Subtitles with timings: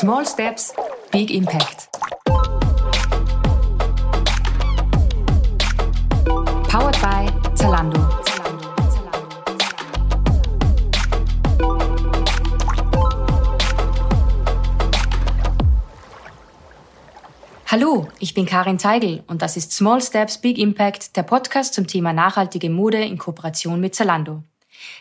[0.00, 0.72] Small Steps,
[1.10, 1.88] Big Impact.
[6.68, 7.98] Powered by Zalando.
[17.66, 21.88] Hallo, ich bin Karin Teigl und das ist Small Steps Big Impact, der Podcast zum
[21.88, 24.44] Thema nachhaltige Mode in Kooperation mit Zalando.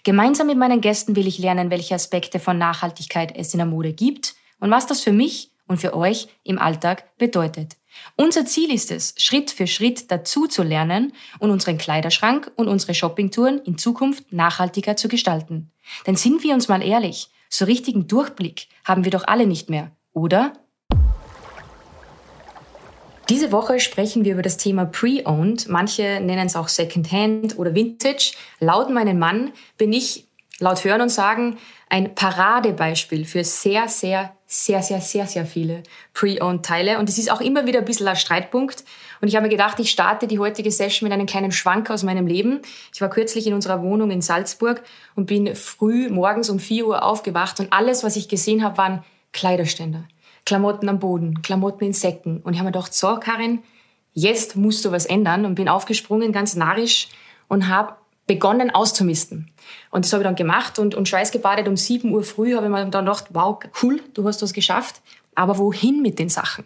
[0.04, 3.94] Gemeinsam mit meinen Gästen will ich lernen, welche Aspekte von Nachhaltigkeit es in der Mode
[3.94, 7.78] gibt und was das für mich und für euch im Alltag bedeutet.
[8.16, 12.94] Unser Ziel ist es, Schritt für Schritt dazu zu lernen und unseren Kleiderschrank und unsere
[12.94, 15.72] Shoppingtouren in Zukunft nachhaltiger zu gestalten.
[16.06, 19.92] Denn sind wir uns mal ehrlich, so richtigen Durchblick haben wir doch alle nicht mehr,
[20.14, 20.54] oder?
[23.30, 25.68] Diese Woche sprechen wir über das Thema Pre-Owned.
[25.68, 28.34] Manche nennen es auch Secondhand oder Vintage.
[28.62, 30.28] Laut meinem Mann bin ich,
[30.60, 31.58] laut Hören und Sagen,
[31.90, 37.00] ein Paradebeispiel für sehr, sehr, sehr, sehr, sehr, sehr viele Pre-Owned-Teile.
[37.00, 38.86] Und es ist auch immer wieder ein bisschen ein Streitpunkt.
[39.20, 42.04] Und ich habe mir gedacht, ich starte die heutige Session mit einem kleinen Schwank aus
[42.04, 42.62] meinem Leben.
[42.94, 44.82] Ich war kürzlich in unserer Wohnung in Salzburg
[45.16, 49.04] und bin früh morgens um 4 Uhr aufgewacht und alles, was ich gesehen habe, waren
[49.34, 50.06] Kleiderständer.
[50.46, 52.40] Klamotten am Boden, Klamotten in Säcken.
[52.42, 53.60] Und ich habe mir gedacht, so Karin,
[54.14, 57.10] jetzt musst du was ändern und bin aufgesprungen, ganz narrisch
[57.50, 57.98] und habe
[58.28, 59.50] begonnen auszumisten.
[59.90, 62.72] Und das habe ich dann gemacht und, und schweißgebadet um 7 Uhr früh habe ich
[62.72, 65.02] mir dann gedacht, wow, cool, du hast was geschafft.
[65.34, 66.66] Aber wohin mit den Sachen?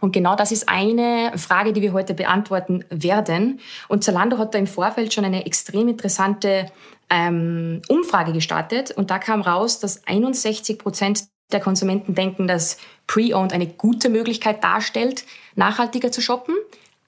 [0.00, 3.60] Und genau das ist eine Frage, die wir heute beantworten werden.
[3.88, 6.66] Und Zalando hat da im Vorfeld schon eine extrem interessante
[7.08, 8.90] ähm, Umfrage gestartet.
[8.90, 14.62] Und da kam raus, dass 61 Prozent der Konsumenten denken, dass Pre-Owned eine gute Möglichkeit
[14.62, 15.24] darstellt,
[15.56, 16.54] nachhaltiger zu shoppen.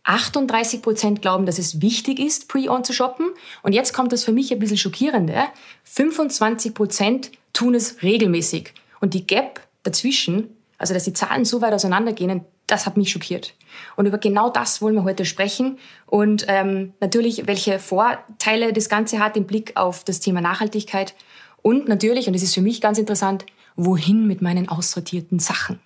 [0.04, 3.30] 38 Prozent glauben, dass es wichtig ist, Pre-Owned zu shoppen.
[3.62, 5.44] Und jetzt kommt das für mich ein bisschen schockierende.
[5.84, 8.74] 25 Prozent tun es regelmäßig.
[9.00, 13.54] Und die Gap dazwischen, also dass die Zahlen so weit auseinandergehen, das hat mich schockiert.
[13.96, 15.78] Und über genau das wollen wir heute sprechen.
[16.06, 21.14] Und ähm, natürlich, welche Vorteile das Ganze hat im Blick auf das Thema Nachhaltigkeit.
[21.60, 23.44] Und natürlich, und das ist für mich ganz interessant,
[23.76, 25.80] wohin mit meinen aussortierten Sachen.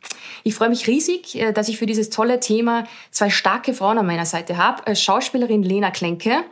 [0.44, 4.06] Ich freue mich riesig, äh, dass ich für dieses tolle Thema zwei starke Frauen an
[4.06, 4.86] meiner Seite habe.
[4.86, 6.44] Äh, Schauspielerin Lena Klenke,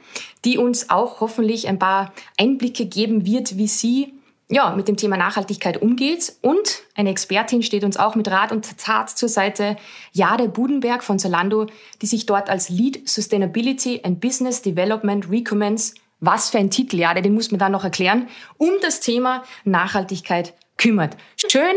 [0.44, 4.14] die uns auch hoffentlich ein paar Einblicke geben wird, wie sie
[4.50, 6.34] ja, mit dem Thema Nachhaltigkeit umgeht.
[6.42, 9.76] Und eine Expertin steht uns auch mit Rat und Tat zur Seite,
[10.12, 11.66] Jade Budenberg von Zalando,
[12.02, 17.12] die sich dort als Lead Sustainability and Business Development Recommends was für ein Titel, ja,
[17.12, 21.16] den muss man dann noch erklären, um das Thema Nachhaltigkeit kümmert.
[21.50, 21.74] Schön,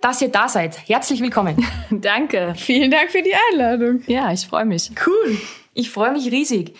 [0.00, 0.88] dass ihr da seid.
[0.88, 1.66] Herzlich willkommen.
[1.90, 2.54] Danke.
[2.56, 4.02] Vielen Dank für die Einladung.
[4.06, 4.90] Ja, ich freue mich.
[5.06, 5.38] Cool.
[5.74, 6.74] Ich freue mich riesig.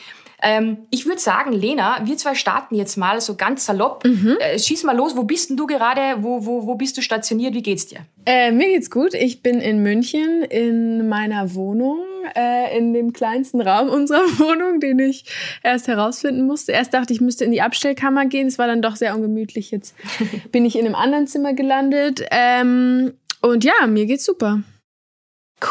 [0.46, 4.04] Ähm, ich würde sagen, Lena, wir zwei starten jetzt mal so ganz salopp.
[4.04, 4.36] Mhm.
[4.38, 6.22] Äh, schieß mal los, wo bist denn du gerade?
[6.22, 7.52] Wo, wo, wo bist du stationiert?
[7.54, 7.98] Wie geht's dir?
[8.26, 9.12] Äh, mir geht's gut.
[9.14, 11.98] Ich bin in München in meiner Wohnung,
[12.36, 15.24] äh, in dem kleinsten Raum unserer Wohnung, den ich
[15.64, 16.70] erst herausfinden musste.
[16.70, 18.46] Erst dachte ich, müsste in die Abstellkammer gehen.
[18.46, 19.72] Es war dann doch sehr ungemütlich.
[19.72, 19.96] Jetzt
[20.52, 22.24] bin ich in einem anderen Zimmer gelandet.
[22.30, 24.62] Ähm, und ja, mir geht's super.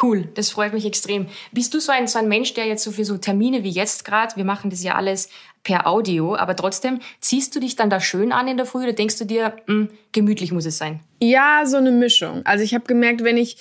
[0.02, 1.28] Cool, das freut mich extrem.
[1.52, 4.06] Bist du so ein, so ein Mensch, der jetzt so für so Termine wie jetzt
[4.06, 5.30] gerade, wir machen das ja alles
[5.64, 8.94] per Audio, aber trotzdem, ziehst du dich dann da schön an in der Früh oder
[8.94, 11.00] denkst du dir, mh, hm, gemütlich muss es sein?
[11.22, 12.42] Ja, so eine Mischung.
[12.46, 13.58] Also ich habe gemerkt, wenn ich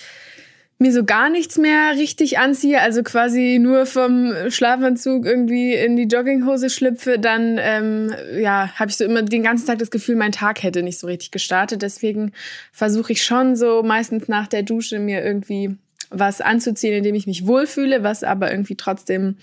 [0.78, 6.04] mir so gar nichts mehr richtig anziehe, also quasi nur vom Schlafanzug irgendwie in die
[6.04, 10.32] Jogginghose schlüpfe, dann ähm, ja, habe ich so immer den ganzen Tag das Gefühl, mein
[10.32, 11.80] Tag hätte nicht so richtig gestartet.
[11.80, 12.32] Deswegen
[12.72, 15.76] versuche ich schon so meistens nach der Dusche mir irgendwie
[16.14, 19.36] was anzuziehen, in dem ich mich wohlfühle, was aber irgendwie trotzdem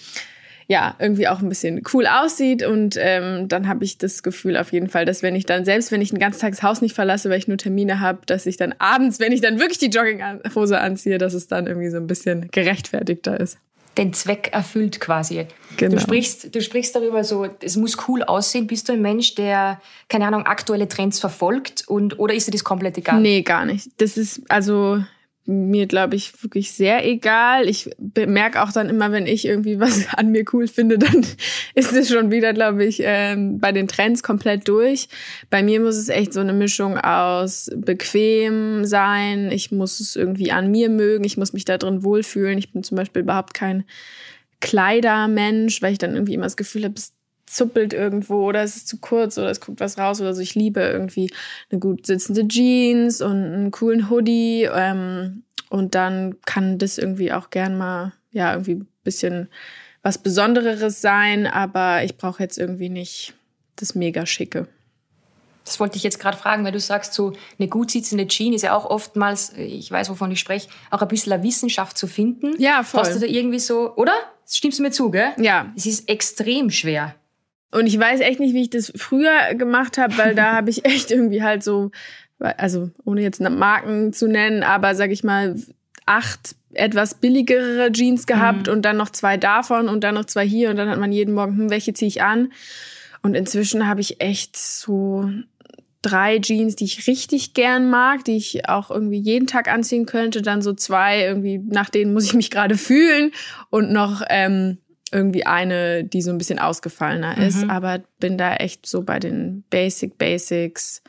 [0.72, 2.64] ja, irgendwie auch ein bisschen cool aussieht.
[2.64, 5.92] Und ähm, dann habe ich das Gefühl auf jeden Fall, dass wenn ich dann, selbst
[5.92, 8.46] wenn ich ein ganzes Tag das Haus nicht verlasse, weil ich nur Termine habe, dass
[8.46, 11.98] ich dann abends, wenn ich dann wirklich die Jogginghose anziehe, dass es dann irgendwie so
[11.98, 13.58] ein bisschen gerechtfertigter ist.
[13.98, 15.46] Den Zweck erfüllt quasi.
[15.76, 15.96] Genau.
[15.96, 18.66] Du, sprichst, du sprichst darüber so, es muss cool aussehen.
[18.66, 21.84] Bist du ein Mensch, der, keine Ahnung, aktuelle Trends verfolgt?
[21.90, 23.20] Und, oder ist dir das komplett egal?
[23.20, 23.90] Nee, gar nicht.
[23.98, 25.04] Das ist, also
[25.46, 27.68] mir, glaube ich, wirklich sehr egal.
[27.68, 31.26] Ich merke auch dann immer, wenn ich irgendwie was an mir cool finde, dann
[31.76, 35.08] ist es schon wieder, glaube ich, ähm, bei den Trends komplett durch.
[35.50, 39.52] Bei mir muss es echt so eine Mischung aus bequem sein.
[39.52, 41.24] Ich muss es irgendwie an mir mögen.
[41.24, 42.58] Ich muss mich da drin wohlfühlen.
[42.58, 43.84] Ich bin zum Beispiel überhaupt kein
[44.60, 46.96] Kleidermensch, weil ich dann irgendwie immer das Gefühl habe,
[47.54, 50.42] zuppelt irgendwo oder es ist zu kurz oder es guckt was raus oder so.
[50.42, 51.32] Ich liebe irgendwie
[51.70, 54.70] eine gut sitzende Jeans und einen coolen Hoodie.
[54.74, 59.50] Ähm, und dann kann das irgendwie auch gern mal, ja, irgendwie ein bisschen
[60.04, 63.34] was Besondereres sein, aber ich brauche jetzt irgendwie nicht
[63.76, 64.68] das mega schicke.
[65.64, 68.62] Das wollte ich jetzt gerade fragen, weil du sagst, so eine gut sitzende Jeans ist
[68.64, 72.60] ja auch oftmals, ich weiß, wovon ich spreche, auch ein bisschen eine Wissenschaft zu finden.
[72.60, 73.02] Ja, voll.
[73.02, 74.14] Hast du da irgendwie so, oder?
[74.50, 75.32] Stimmst du mir zu, gell?
[75.38, 75.72] Ja.
[75.78, 77.16] Es ist extrem schwer.
[77.72, 80.86] Und ich weiß echt nicht, wie ich das früher gemacht habe, weil da habe ich
[80.86, 81.92] echt irgendwie halt so,
[82.40, 85.56] also ohne jetzt Marken zu nennen, aber sag ich mal,
[86.06, 88.74] acht etwas billigere Jeans gehabt mhm.
[88.74, 91.34] und dann noch zwei davon und dann noch zwei hier und dann hat man jeden
[91.34, 92.52] Morgen, hm, welche ziehe ich an?
[93.22, 95.30] Und inzwischen habe ich echt so
[96.02, 100.42] drei Jeans, die ich richtig gern mag, die ich auch irgendwie jeden Tag anziehen könnte.
[100.42, 103.32] Dann so zwei, irgendwie nach denen muss ich mich gerade fühlen.
[103.70, 104.80] Und noch ähm,
[105.12, 107.44] irgendwie eine, die so ein bisschen ausgefallener mhm.
[107.44, 107.70] ist.
[107.70, 111.02] Aber bin da echt so bei den Basic Basics.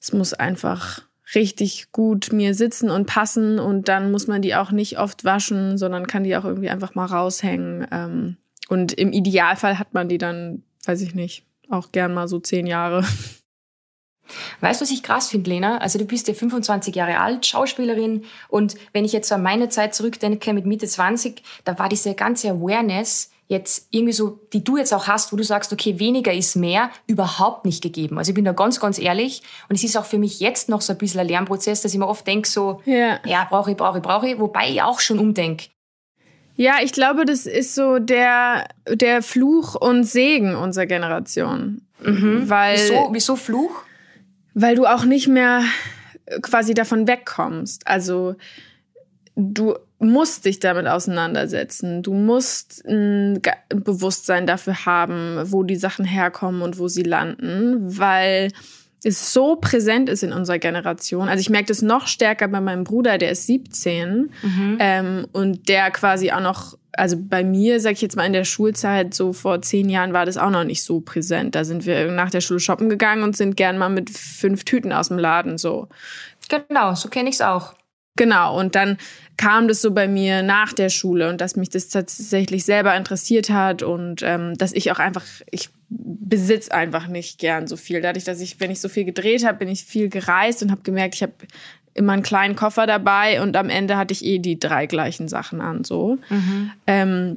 [0.00, 1.02] Es muss einfach
[1.34, 5.78] richtig gut mir sitzen und passen und dann muss man die auch nicht oft waschen,
[5.78, 7.86] sondern kann die auch irgendwie einfach mal raushängen.
[7.90, 8.36] Ähm,
[8.68, 12.66] und im Idealfall hat man die dann, weiß ich nicht, auch gern mal so zehn
[12.66, 13.04] Jahre.
[14.60, 15.78] Weißt du, was ich krass finde, Lena?
[15.78, 19.94] Also du bist ja 25 Jahre alt, Schauspielerin und wenn ich jetzt an meine Zeit
[19.94, 24.94] zurückdenke mit Mitte 20, da war diese ganze Awareness jetzt irgendwie so, die du jetzt
[24.94, 28.18] auch hast, wo du sagst, okay, weniger ist mehr, überhaupt nicht gegeben.
[28.18, 30.80] Also ich bin da ganz, ganz ehrlich und es ist auch für mich jetzt noch
[30.80, 33.76] so ein bisschen ein Lernprozess, dass ich mir oft denke so, ja, ja brauche ich,
[33.76, 35.66] brauche ich, brauche ich, wobei ich auch schon umdenke.
[36.54, 41.82] Ja, ich glaube, das ist so der, der Fluch und Segen unserer Generation.
[42.00, 42.48] Mhm.
[42.48, 43.84] Weil, wieso, wieso Fluch?
[44.54, 45.62] Weil du auch nicht mehr
[46.42, 47.86] quasi davon wegkommst.
[47.86, 48.36] Also
[49.34, 52.02] du musst dich damit auseinandersetzen.
[52.02, 58.48] Du musst ein Bewusstsein dafür haben, wo die Sachen herkommen und wo sie landen, weil
[59.04, 61.28] es so präsent ist in unserer Generation.
[61.28, 64.76] Also ich merke das noch stärker bei meinem Bruder, der ist 17 mhm.
[64.78, 68.44] ähm, und der quasi auch noch, also bei mir, sag ich jetzt mal in der
[68.44, 71.54] Schulzeit, so vor zehn Jahren war das auch noch nicht so präsent.
[71.54, 74.92] Da sind wir nach der Schule shoppen gegangen und sind gern mal mit fünf Tüten
[74.92, 75.88] aus dem Laden so.
[76.48, 77.74] Genau, so kenne ich es auch.
[78.16, 78.98] Genau, und dann
[79.38, 83.48] kam das so bei mir nach der Schule und dass mich das tatsächlich selber interessiert
[83.48, 88.00] hat und ähm, dass ich auch einfach, ich besitze einfach nicht gern so viel.
[88.00, 90.82] Dadurch, dass ich, wenn ich so viel gedreht habe, bin ich viel gereist und habe
[90.82, 91.32] gemerkt, ich habe
[91.94, 95.60] immer einen kleinen Koffer dabei und am Ende hatte ich eh die drei gleichen Sachen
[95.60, 95.84] an.
[95.84, 96.18] So.
[96.30, 96.70] Mhm.
[96.86, 97.36] Ähm,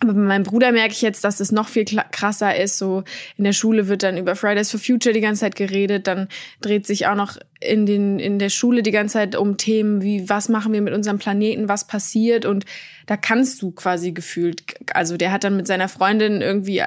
[0.00, 2.76] aber bei meinem Bruder merke ich jetzt, dass es noch viel krasser ist.
[2.76, 3.04] So
[3.36, 6.08] in der Schule wird dann über Fridays for Future die ganze Zeit geredet.
[6.08, 6.26] Dann
[6.60, 10.28] dreht sich auch noch in, den, in der Schule die ganze Zeit um Themen wie,
[10.28, 12.44] was machen wir mit unserem Planeten, was passiert.
[12.46, 12.64] Und
[13.06, 16.82] da kannst du quasi gefühlt, also der hat dann mit seiner Freundin irgendwie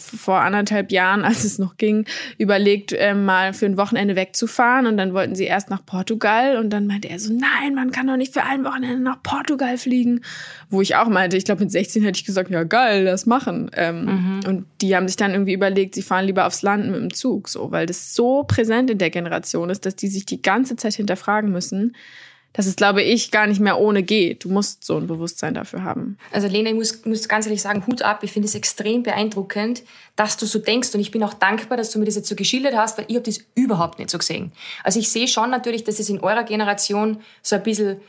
[0.00, 2.06] vor anderthalb Jahren, als es noch ging,
[2.38, 4.86] überlegt, äh, mal für ein Wochenende wegzufahren.
[4.86, 6.56] Und dann wollten sie erst nach Portugal.
[6.56, 9.78] Und dann meinte er so, nein, man kann doch nicht für ein Wochenende nach Portugal
[9.78, 10.22] fliegen.
[10.68, 13.70] Wo ich auch meinte, ich glaube, mit 16 hätte ich gesagt, ja geil, das machen.
[13.74, 14.40] Ähm, mhm.
[14.46, 17.48] Und die haben sich dann irgendwie überlegt, sie fahren lieber aufs Land mit dem Zug.
[17.48, 20.94] So, weil das so präsent in der Generation ist, dass die sich die ganze Zeit
[20.94, 21.94] hinterfragen müssen,
[22.52, 24.44] dass es, glaube ich, gar nicht mehr ohne geht.
[24.44, 26.18] Du musst so ein Bewusstsein dafür haben.
[26.32, 28.24] Also Lena, ich muss, muss ganz ehrlich sagen, Hut ab.
[28.24, 29.82] Ich finde es extrem beeindruckend,
[30.16, 30.94] dass du so denkst.
[30.94, 33.14] Und ich bin auch dankbar, dass du mir das jetzt so geschildert hast, weil ich
[33.14, 34.52] habe das überhaupt nicht so gesehen.
[34.82, 38.00] Also ich sehe schon natürlich, dass es in eurer Generation so ein bisschen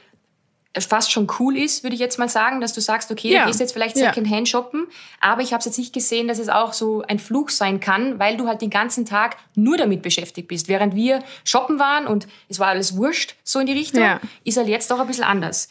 [0.79, 3.41] fast schon cool ist, würde ich jetzt mal sagen, dass du sagst, okay, ja.
[3.41, 4.88] du gehst jetzt vielleicht Secondhand shoppen,
[5.19, 8.38] aber ich habe jetzt nicht gesehen, dass es auch so ein Fluch sein kann, weil
[8.38, 10.69] du halt den ganzen Tag nur damit beschäftigt bist.
[10.69, 14.21] Während wir shoppen waren und es war alles wurscht, so in die Richtung, ja.
[14.45, 15.68] ist halt jetzt doch ein bisschen anders.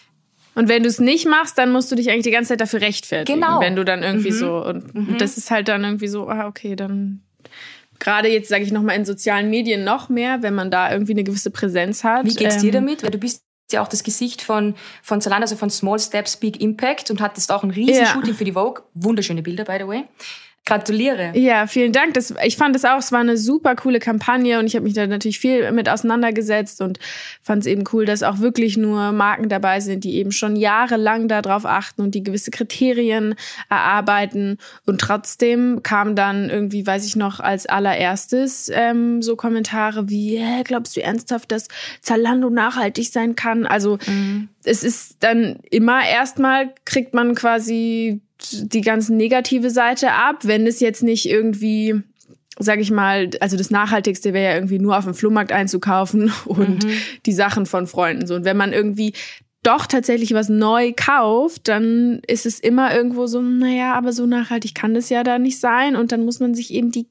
[0.55, 2.81] Und wenn du es nicht machst, dann musst du dich eigentlich die ganze Zeit dafür
[2.83, 3.41] rechtfertigen.
[3.41, 3.61] Genau.
[3.61, 4.37] Wenn du dann irgendwie mhm.
[4.37, 5.19] so, und mhm.
[5.19, 7.23] das ist halt dann irgendwie so, ah, okay, dann
[8.01, 11.13] gerade jetzt sage ich noch mal in sozialen Medien noch mehr, wenn man da irgendwie
[11.13, 12.27] eine gewisse Präsenz hat.
[12.27, 13.03] Wie geht's dir ähm, damit?
[13.03, 16.61] Weil du bist ja auch das Gesicht von, von Zalando, also von Small Steps, Big
[16.61, 18.07] Impact und hattest auch ein riesen ja.
[18.07, 18.83] Shooting für die Vogue.
[18.95, 20.05] Wunderschöne Bilder, by the way.
[20.67, 21.33] Gratuliere.
[21.35, 22.15] Ja, vielen Dank.
[22.15, 24.95] Das, ich fand es auch, es war eine super coole Kampagne und ich habe mich
[24.95, 27.01] da natürlich viel mit auseinandergesetzt und
[27.43, 31.27] fand es eben cool, dass auch wirklich nur Marken dabei sind, die eben schon jahrelang
[31.27, 33.35] darauf achten und die gewisse Kriterien
[33.69, 34.59] erarbeiten.
[34.87, 40.63] Und trotzdem kam dann irgendwie, weiß ich noch, als allererstes ähm, so Kommentare wie, äh,
[40.63, 41.67] glaubst du ernsthaft, dass
[42.01, 43.67] Zalando nachhaltig sein kann?
[43.67, 44.49] Also mhm.
[44.63, 48.21] es ist dann immer erstmal kriegt man quasi
[48.53, 52.03] die ganzen negative Seite ab, wenn es jetzt nicht irgendwie
[52.63, 56.85] sag ich mal, also das Nachhaltigste wäre ja irgendwie nur auf dem Flohmarkt einzukaufen und
[56.85, 56.93] mhm.
[57.25, 58.35] die Sachen von Freunden so.
[58.35, 59.15] Und wenn man irgendwie
[59.63, 64.75] doch tatsächlich was neu kauft, dann ist es immer irgendwo so, naja, aber so nachhaltig
[64.75, 65.97] kann das ja da nicht sein.
[65.97, 67.07] Und dann muss man sich eben die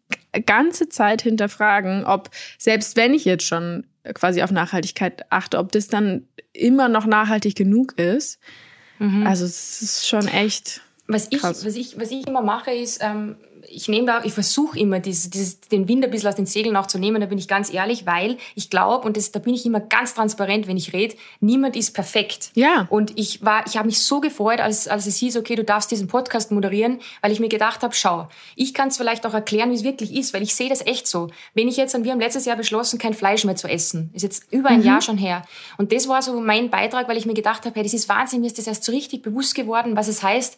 [0.46, 5.88] ganze Zeit hinterfragen, ob selbst wenn ich jetzt schon quasi auf Nachhaltigkeit achte, ob das
[5.88, 8.40] dann immer noch nachhaltig genug ist.
[8.98, 9.28] Mhm.
[9.28, 13.36] Also es ist schon echt was ich, was, ich, was ich immer mache, ist, ähm,
[13.68, 16.76] ich nehme da, ich versuche immer, dieses, dieses, den Wind ein bisschen aus den Segeln
[16.76, 19.54] auch zu nehmen, da bin ich ganz ehrlich, weil ich glaube, und das, da bin
[19.54, 22.52] ich immer ganz transparent, wenn ich rede, niemand ist perfekt.
[22.54, 22.88] Ja.
[22.90, 25.92] Und ich war, ich habe mich so gefreut, als, als es hieß, okay, du darfst
[25.92, 29.72] diesen Podcast moderieren, weil ich mir gedacht habe, schau, ich kann es vielleicht auch erklären,
[29.72, 31.30] wie es wirklich ist, weil ich sehe das echt so.
[31.54, 34.22] Wenn ich jetzt, und wir haben letztes Jahr beschlossen, kein Fleisch mehr zu essen, ist
[34.22, 34.86] jetzt über ein mhm.
[34.86, 35.44] Jahr schon her.
[35.78, 38.42] Und das war so mein Beitrag, weil ich mir gedacht habe, hey, das ist Wahnsinn,
[38.42, 40.58] mir ist das erst so richtig bewusst geworden, was es heißt,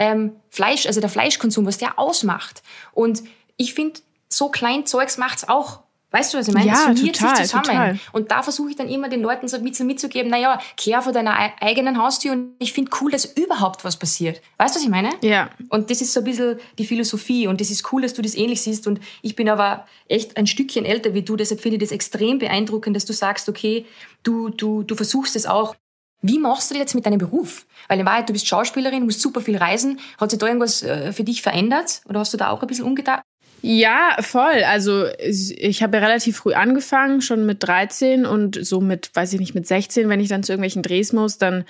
[0.00, 2.62] ähm, Fleisch, also der Fleischkonsum, was der ausmacht.
[2.92, 3.22] Und
[3.56, 5.80] ich finde, so klein Zeugs macht's auch.
[6.10, 6.66] Weißt du, was ich meine?
[6.66, 7.64] Ja, das total, sich zusammen.
[7.64, 7.98] Total.
[8.12, 11.36] Und da versuche ich dann immer den Leuten so bisschen mitzugeben, naja, kehr vor deiner
[11.60, 14.40] eigenen Haustür und ich finde cool, dass überhaupt was passiert.
[14.56, 15.10] Weißt du, was ich meine?
[15.20, 15.50] Ja.
[15.68, 18.34] Und das ist so ein bisschen die Philosophie und das ist cool, dass du das
[18.34, 21.82] ähnlich siehst und ich bin aber echt ein Stückchen älter wie du, deshalb finde ich
[21.82, 23.86] das extrem beeindruckend, dass du sagst, okay,
[24.24, 25.76] du, du, du versuchst es auch
[26.22, 27.66] wie machst du das jetzt mit deinem Beruf?
[27.88, 29.98] Weil in Wahrheit, du bist Schauspielerin, musst super viel reisen.
[30.18, 32.02] Hat sich da irgendwas äh, für dich verändert?
[32.08, 33.22] Oder hast du da auch ein bisschen umgedacht?
[33.62, 34.64] Ja, voll.
[34.66, 39.40] Also ich habe ja relativ früh angefangen, schon mit 13 und so mit, weiß ich
[39.40, 41.64] nicht, mit 16, wenn ich dann zu irgendwelchen Drehs muss, dann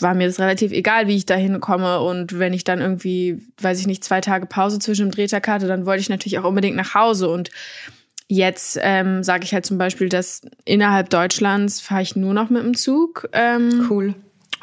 [0.00, 2.00] war mir das relativ egal, wie ich da hinkomme.
[2.00, 5.66] Und wenn ich dann irgendwie, weiß ich nicht, zwei Tage Pause zwischen dem Drehtag hatte,
[5.66, 7.28] dann wollte ich natürlich auch unbedingt nach Hause.
[7.28, 7.50] Und
[8.34, 12.62] Jetzt ähm, sage ich halt zum Beispiel, dass innerhalb Deutschlands fahre ich nur noch mit
[12.62, 13.28] dem Zug.
[13.34, 14.14] Ähm, cool.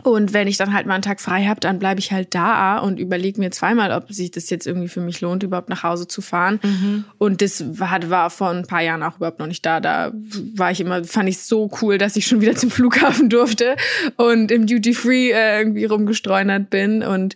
[0.02, 2.80] Und wenn ich dann halt mal einen Tag frei habe, dann bleibe ich halt da
[2.80, 6.08] und überlege mir zweimal, ob sich das jetzt irgendwie für mich lohnt, überhaupt nach Hause
[6.08, 6.60] zu fahren.
[6.64, 7.06] Mhm.
[7.20, 9.80] Und das war, war vor ein paar Jahren auch überhaupt noch nicht da.
[9.80, 10.14] Da
[10.56, 13.76] war ich immer, fand ich so cool, dass ich schon wieder zum Flughafen durfte
[14.16, 17.04] und im Duty Free äh, irgendwie rumgestreunert bin.
[17.04, 17.36] Und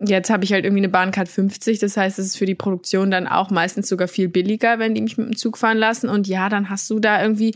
[0.00, 3.10] Jetzt habe ich halt irgendwie eine Bahncard 50, das heißt, es ist für die Produktion
[3.10, 6.08] dann auch meistens sogar viel billiger, wenn die mich mit dem Zug fahren lassen.
[6.08, 7.54] Und ja, dann hast du da irgendwie,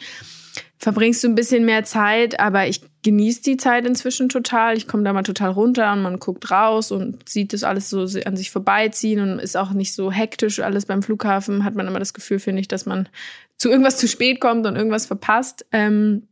[0.79, 4.77] verbringst du ein bisschen mehr Zeit, aber ich genieße die Zeit inzwischen total.
[4.77, 8.07] Ich komme da mal total runter und man guckt raus und sieht das alles so
[8.25, 11.65] an sich vorbeiziehen und ist auch nicht so hektisch alles beim Flughafen.
[11.65, 13.09] Hat man immer das Gefühl, finde ich, dass man
[13.57, 15.67] zu irgendwas zu spät kommt und irgendwas verpasst.
[15.73, 16.29] Ähm,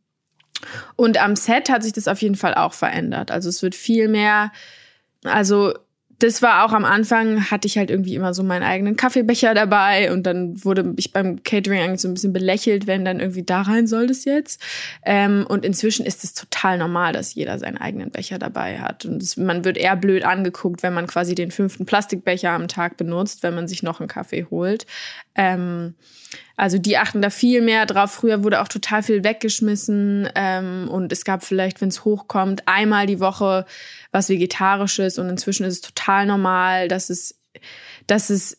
[0.95, 3.31] und am Set hat sich das auf jeden Fall auch verändert.
[3.31, 4.53] Also es wird viel mehr,
[5.25, 5.75] also
[6.19, 10.11] das war auch am Anfang, hatte ich halt irgendwie immer so meinen eigenen Kaffeebecher dabei
[10.13, 13.63] und dann wurde ich beim Catering eigentlich so ein bisschen belächelt, wenn dann irgendwie da
[13.63, 14.63] rein soll das jetzt.
[15.05, 19.05] Ähm, und inzwischen ist es total normal, dass jeder seinen eigenen Becher dabei hat.
[19.05, 22.97] Und das, man wird eher blöd angeguckt, wenn man quasi den fünften Plastikbecher am Tag
[22.97, 24.87] benutzt, wenn man sich noch einen Kaffee holt.
[25.37, 25.95] Ähm,
[26.57, 28.13] also die achten da viel mehr drauf.
[28.13, 33.07] Früher wurde auch total viel weggeschmissen ähm, und es gab vielleicht, wenn es hochkommt, einmal
[33.07, 33.67] die Woche
[34.11, 37.39] was Vegetarisches und inzwischen ist es total normal, dass es,
[38.07, 38.59] dass es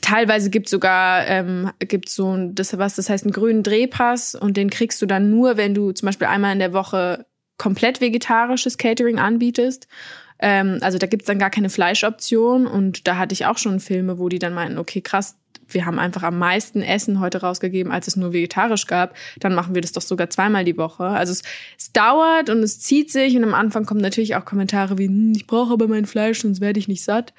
[0.00, 4.56] teilweise gibt sogar ähm, gibt so ein, das was das heißt einen grünen Drehpass und
[4.56, 8.78] den kriegst du dann nur, wenn du zum Beispiel einmal in der Woche komplett vegetarisches
[8.78, 9.86] Catering anbietest.
[10.38, 14.18] Ähm, also da gibt's dann gar keine Fleischoption und da hatte ich auch schon Filme,
[14.18, 15.36] wo die dann meinten, okay, krass,
[15.74, 19.74] wir haben einfach am meisten Essen heute rausgegeben, als es nur vegetarisch gab, dann machen
[19.74, 21.04] wir das doch sogar zweimal die Woche.
[21.04, 21.42] Also es,
[21.78, 25.32] es dauert und es zieht sich und am Anfang kommen natürlich auch Kommentare wie, hm,
[25.34, 27.32] ich brauche aber mein Fleisch, sonst werde ich nicht satt.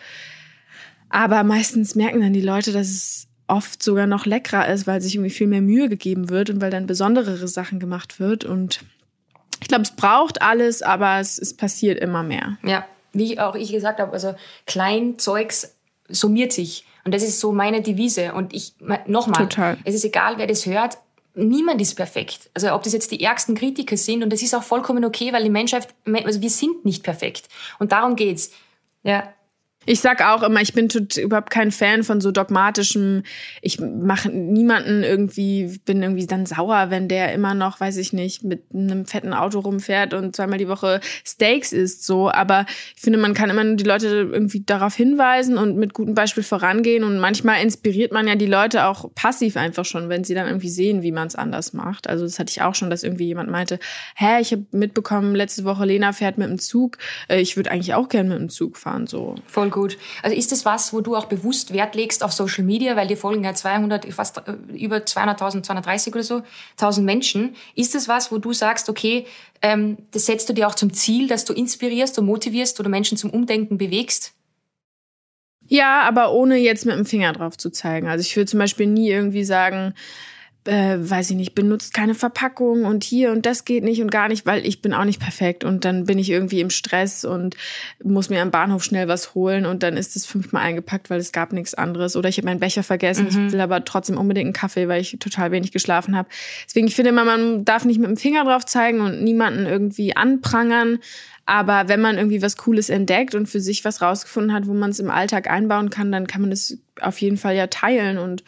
[1.10, 5.16] Aber meistens merken dann die Leute, dass es oft sogar noch leckerer ist, weil sich
[5.16, 8.46] irgendwie viel mehr Mühe gegeben wird und weil dann besonderere Sachen gemacht wird.
[8.46, 8.80] Und
[9.62, 12.58] ich glaube, es braucht alles, aber es, es passiert immer mehr.
[12.64, 14.36] Ja, wie auch ich gesagt habe, also
[14.66, 15.76] Kleinzeugs
[16.08, 16.86] summiert sich.
[17.04, 18.34] Und das ist so meine Devise.
[18.34, 18.74] Und ich,
[19.08, 19.48] nochmal,
[19.84, 20.98] es ist egal, wer das hört,
[21.34, 22.50] niemand ist perfekt.
[22.54, 25.44] Also ob das jetzt die ärgsten Kritiker sind, und das ist auch vollkommen okay, weil
[25.44, 27.48] die Menschheit, also wir sind nicht perfekt.
[27.80, 28.52] Und darum geht's.
[29.04, 29.34] Ja,
[29.92, 33.24] ich sag auch immer, ich bin überhaupt kein Fan von so dogmatischem,
[33.62, 38.42] ich mache niemanden irgendwie, bin irgendwie dann sauer, wenn der immer noch, weiß ich nicht,
[38.42, 42.32] mit einem fetten Auto rumfährt und zweimal die Woche Steaks isst, so.
[42.32, 46.16] Aber ich finde, man kann immer nur die Leute irgendwie darauf hinweisen und mit gutem
[46.16, 50.36] Beispiel vorangehen und manchmal inspiriert man ja die Leute auch passiv einfach schon, wenn sie
[50.36, 52.08] dann irgendwie sehen, wie man es anders macht.
[52.08, 53.78] Also das hatte ich auch schon, dass irgendwie jemand meinte,
[54.16, 57.94] hä, ich habe mitbekommen, letzte Woche Lena fährt mit dem Zug, äh, ich würde eigentlich
[57.94, 59.36] auch gern mit dem Zug fahren, so.
[59.48, 59.81] Voll gut.
[60.24, 63.18] Also ist das was, wo du auch bewusst Wert legst auf Social Media, weil dir
[63.18, 66.42] folgen ja 200, fast äh, über 200.000, 230 oder so,
[66.74, 67.56] 1000 Menschen.
[67.76, 69.26] Ist das was, wo du sagst, okay,
[69.62, 73.18] ähm, das setzt du dir auch zum Ziel, dass du inspirierst und motivierst oder Menschen
[73.18, 74.34] zum Umdenken bewegst?
[75.68, 78.08] Ja, aber ohne jetzt mit dem Finger drauf zu zeigen.
[78.08, 79.94] Also ich würde zum Beispiel nie irgendwie sagen,
[80.66, 84.28] äh, weiß ich nicht, benutzt keine Verpackung und hier und das geht nicht und gar
[84.28, 87.56] nicht, weil ich bin auch nicht perfekt und dann bin ich irgendwie im Stress und
[88.04, 91.32] muss mir am Bahnhof schnell was holen und dann ist es fünfmal eingepackt, weil es
[91.32, 93.48] gab nichts anderes oder ich habe meinen Becher vergessen, mhm.
[93.48, 96.30] ich will aber trotzdem unbedingt einen Kaffee, weil ich total wenig geschlafen habe.
[96.68, 100.16] Deswegen ich finde immer, man darf nicht mit dem Finger drauf zeigen und niemanden irgendwie
[100.16, 101.00] anprangern,
[101.48, 104.92] aber wenn man irgendwie was Cooles entdeckt und für sich was rausgefunden hat, wo man
[104.92, 108.44] es im Alltag einbauen kann, dann kann man es auf jeden Fall ja teilen und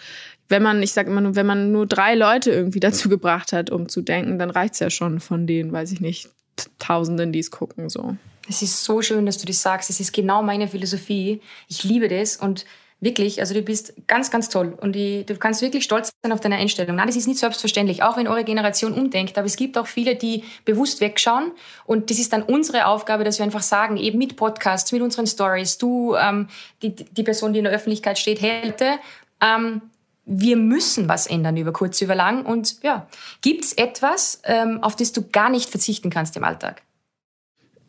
[0.53, 3.71] wenn man, ich sage immer nur, wenn man nur drei Leute irgendwie dazu gebracht hat,
[3.71, 6.29] um zu denken, dann reicht's ja schon von denen, weiß ich nicht,
[6.77, 8.15] Tausenden, die es gucken, so.
[8.47, 9.89] Es ist so schön, dass du das sagst.
[9.89, 11.41] Es ist genau meine Philosophie.
[11.67, 12.65] Ich liebe das und
[12.99, 16.39] wirklich, also du bist ganz, ganz toll und die, du kannst wirklich stolz sein auf
[16.39, 16.97] deine Einstellung.
[16.97, 20.15] Nein, das ist nicht selbstverständlich, auch wenn eure Generation umdenkt, aber es gibt auch viele,
[20.15, 21.51] die bewusst wegschauen
[21.85, 25.25] und das ist dann unsere Aufgabe, dass wir einfach sagen, eben mit Podcasts, mit unseren
[25.25, 26.47] Stories, du, ähm,
[26.83, 28.99] die, die Person, die in der Öffentlichkeit steht, hätte,
[29.41, 29.81] ähm,
[30.25, 32.45] wir müssen was ändern über kurz, über lang.
[32.45, 33.07] Und ja,
[33.41, 36.81] gibt es etwas, ähm, auf das du gar nicht verzichten kannst im Alltag?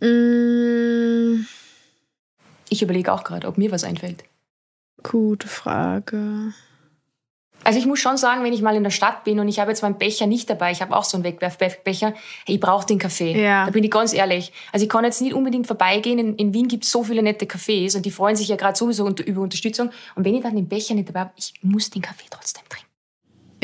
[0.01, 1.47] Mm.
[2.69, 4.25] Ich überlege auch gerade, ob mir was einfällt.
[5.03, 6.53] Gute Frage.
[7.63, 9.71] Also ich muss schon sagen, wenn ich mal in der Stadt bin und ich habe
[9.71, 12.09] jetzt meinen Becher nicht dabei, ich habe auch so einen Wegwerfbecher,
[12.45, 13.41] hey, ich brauche den Kaffee.
[13.41, 13.65] Ja.
[13.65, 14.53] Da bin ich ganz ehrlich.
[14.73, 16.19] Also ich kann jetzt nicht unbedingt vorbeigehen.
[16.19, 18.77] In, in Wien gibt es so viele nette Cafés und die freuen sich ja gerade
[18.77, 19.91] sowieso unter, über Unterstützung.
[20.15, 22.95] Und wenn ich dann den Becher nicht dabei habe, ich muss den Kaffee trotzdem trinken.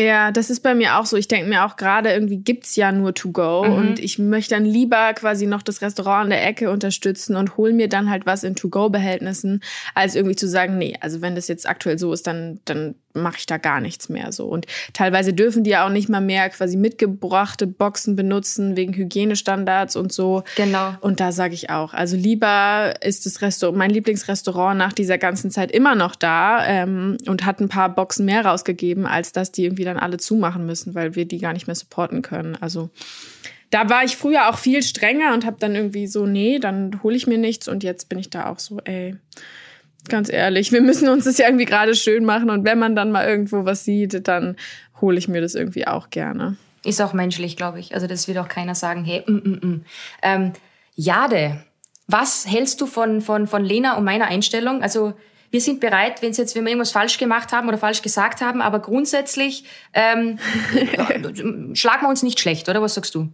[0.01, 1.17] Ja, das ist bei mir auch so.
[1.17, 3.75] Ich denke mir auch gerade, irgendwie gibt's ja nur to go mhm.
[3.75, 7.75] und ich möchte dann lieber quasi noch das Restaurant an der Ecke unterstützen und hol
[7.75, 9.63] mir dann halt was in to go Behältnissen,
[9.95, 13.39] als irgendwie zu sagen, nee, also wenn das jetzt aktuell so ist, dann dann mache
[13.39, 14.47] ich da gar nichts mehr so.
[14.47, 19.97] Und teilweise dürfen die ja auch nicht mal mehr quasi mitgebrachte Boxen benutzen wegen Hygienestandards
[19.97, 20.45] und so.
[20.57, 20.95] Genau.
[21.01, 25.51] Und da sage ich auch, also lieber ist das Restaurant, mein Lieblingsrestaurant nach dieser ganzen
[25.51, 29.65] Zeit immer noch da ähm, und hat ein paar Boxen mehr rausgegeben, als dass die
[29.65, 32.57] irgendwie dann alle zumachen müssen, weil wir die gar nicht mehr supporten können.
[32.61, 32.91] Also
[33.71, 37.17] da war ich früher auch viel strenger und habe dann irgendwie so, nee, dann hole
[37.17, 39.17] ich mir nichts und jetzt bin ich da auch so, ey
[40.09, 43.11] Ganz ehrlich, wir müssen uns das ja irgendwie gerade schön machen und wenn man dann
[43.13, 44.57] mal irgendwo was sieht, dann
[45.01, 46.57] hole ich mir das irgendwie auch gerne.
[46.85, 47.95] Ist auch menschlich, glaube ich.
[47.95, 49.85] Also das wird auch keiner sagen, hey, mm, mm, mm.
[50.23, 50.53] Ähm,
[50.95, 51.65] Jade,
[52.07, 54.83] was hältst du von, von, von Lena und meiner Einstellung?
[54.83, 55.15] Also
[55.51, 58.63] wir sind bereit, wenn jetzt, wenn wir irgendwas falsch gemacht haben oder falsch gesagt haben,
[58.63, 60.39] aber grundsätzlich ähm,
[61.75, 62.81] schlagen wir uns nicht schlecht, oder?
[62.81, 63.29] Was sagst du?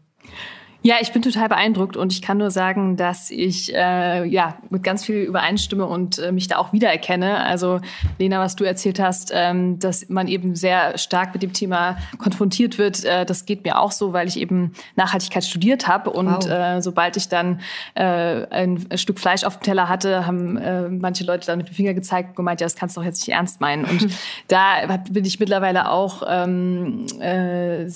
[0.87, 4.85] Ja, ich bin total beeindruckt und ich kann nur sagen, dass ich äh, ja mit
[4.85, 7.39] ganz viel übereinstimme und äh, mich da auch wiedererkenne.
[7.39, 7.81] Also
[8.21, 12.79] Lena, was du erzählt hast, ähm, dass man eben sehr stark mit dem Thema konfrontiert
[12.79, 16.49] wird, äh, das geht mir auch so, weil ich eben Nachhaltigkeit studiert habe und wow.
[16.49, 17.59] äh, sobald ich dann
[17.95, 21.75] äh, ein Stück Fleisch auf dem Teller hatte, haben äh, manche Leute dann mit dem
[21.75, 23.87] Finger gezeigt und gemeint, ja, das kannst du doch jetzt nicht ernst meinen.
[23.87, 24.07] Und
[24.47, 27.89] da bin ich mittlerweile auch ähm, äh,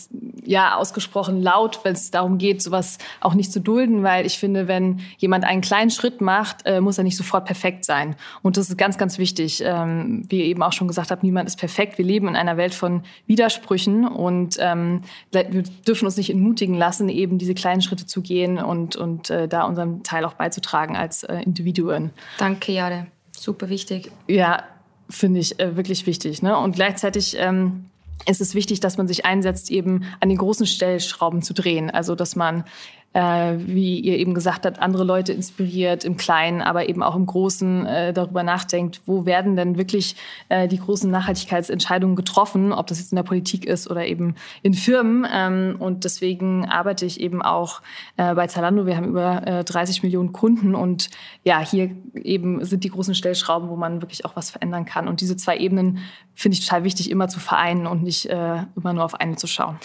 [0.44, 4.38] ja ausgesprochen laut, wenn es darum geht, sowas sowas auch nicht zu dulden, weil ich
[4.38, 8.16] finde, wenn jemand einen kleinen Schritt macht, äh, muss er nicht sofort perfekt sein.
[8.42, 9.62] Und das ist ganz, ganz wichtig.
[9.64, 11.98] Ähm, wie ihr eben auch schon gesagt habt, niemand ist perfekt.
[11.98, 15.44] Wir leben in einer Welt von Widersprüchen und ähm, wir
[15.86, 19.64] dürfen uns nicht entmutigen lassen, eben diese kleinen Schritte zu gehen und, und äh, da
[19.64, 22.10] unseren Teil auch beizutragen als äh, Individuen.
[22.38, 23.06] Danke, Jade.
[23.36, 24.10] Super wichtig.
[24.26, 24.64] Ja,
[25.08, 26.42] finde ich äh, wirklich wichtig.
[26.42, 26.56] Ne?
[26.56, 27.86] Und gleichzeitig ähm,
[28.26, 31.90] ist es wichtig, dass man sich einsetzt, eben an den großen Stellschrauben zu drehen.
[31.90, 32.64] Also, dass man
[33.12, 37.26] äh, wie ihr eben gesagt habt, andere Leute inspiriert im Kleinen, aber eben auch im
[37.26, 40.14] Großen äh, darüber nachdenkt, wo werden denn wirklich
[40.48, 44.74] äh, die großen Nachhaltigkeitsentscheidungen getroffen, ob das jetzt in der Politik ist oder eben in
[44.74, 45.26] Firmen.
[45.32, 47.82] Ähm, und deswegen arbeite ich eben auch
[48.16, 48.86] äh, bei Zalando.
[48.86, 51.10] Wir haben über äh, 30 Millionen Kunden und
[51.42, 55.08] ja, hier eben sind die großen Stellschrauben, wo man wirklich auch was verändern kann.
[55.08, 55.98] Und diese zwei Ebenen
[56.34, 59.48] finde ich total wichtig, immer zu vereinen und nicht äh, immer nur auf eine zu
[59.48, 59.78] schauen.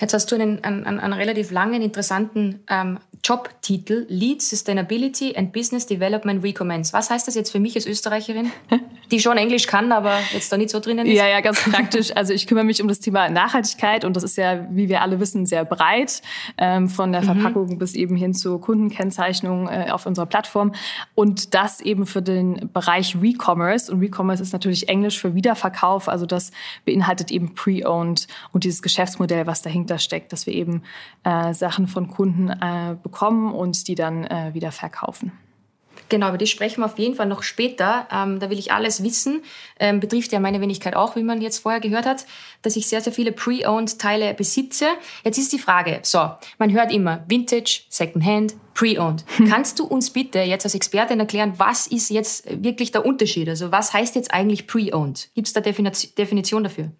[0.00, 5.86] Jetzt hast du einen, einen, einen relativ langen, interessanten ähm, Jobtitel, Lead Sustainability and Business
[5.86, 6.92] Development Recommends.
[6.92, 8.50] Was heißt das jetzt für mich als Österreicherin,
[9.10, 11.16] die schon Englisch kann, aber jetzt da nicht so drinnen ist?
[11.16, 12.16] Ja, ja, ganz praktisch.
[12.16, 15.20] Also ich kümmere mich um das Thema Nachhaltigkeit und das ist ja, wie wir alle
[15.20, 16.22] wissen, sehr breit,
[16.56, 17.26] ähm, von der mhm.
[17.26, 17.78] Verpackung mhm.
[17.78, 20.72] bis eben hin zur Kundenkennzeichnung äh, auf unserer Plattform
[21.14, 26.24] und das eben für den Bereich Recommerce und Recommerce ist natürlich Englisch für Wiederverkauf, also
[26.26, 26.52] das
[26.84, 30.82] beinhaltet eben Pre-Owned und dieses Geschäftsmodell, was dahinter steckt, dass wir eben
[31.24, 35.32] äh, Sachen von Kunden äh, bekommen und die dann äh, wieder verkaufen.
[36.10, 38.06] Genau, über das sprechen wir auf jeden Fall noch später.
[38.12, 39.42] Ähm, da will ich alles wissen.
[39.78, 42.26] Ähm, betrifft ja meine Wenigkeit auch, wie man jetzt vorher gehört hat,
[42.62, 44.86] dass ich sehr, sehr viele Pre-Owned-Teile besitze.
[45.24, 49.24] Jetzt ist die Frage, so, man hört immer Vintage, Secondhand, Pre-Owned.
[49.36, 49.48] Hm.
[49.50, 53.48] Kannst du uns bitte jetzt als Expertin erklären, was ist jetzt wirklich der Unterschied?
[53.48, 55.30] Also was heißt jetzt eigentlich Pre-Owned?
[55.34, 56.90] Gibt es da Definition dafür?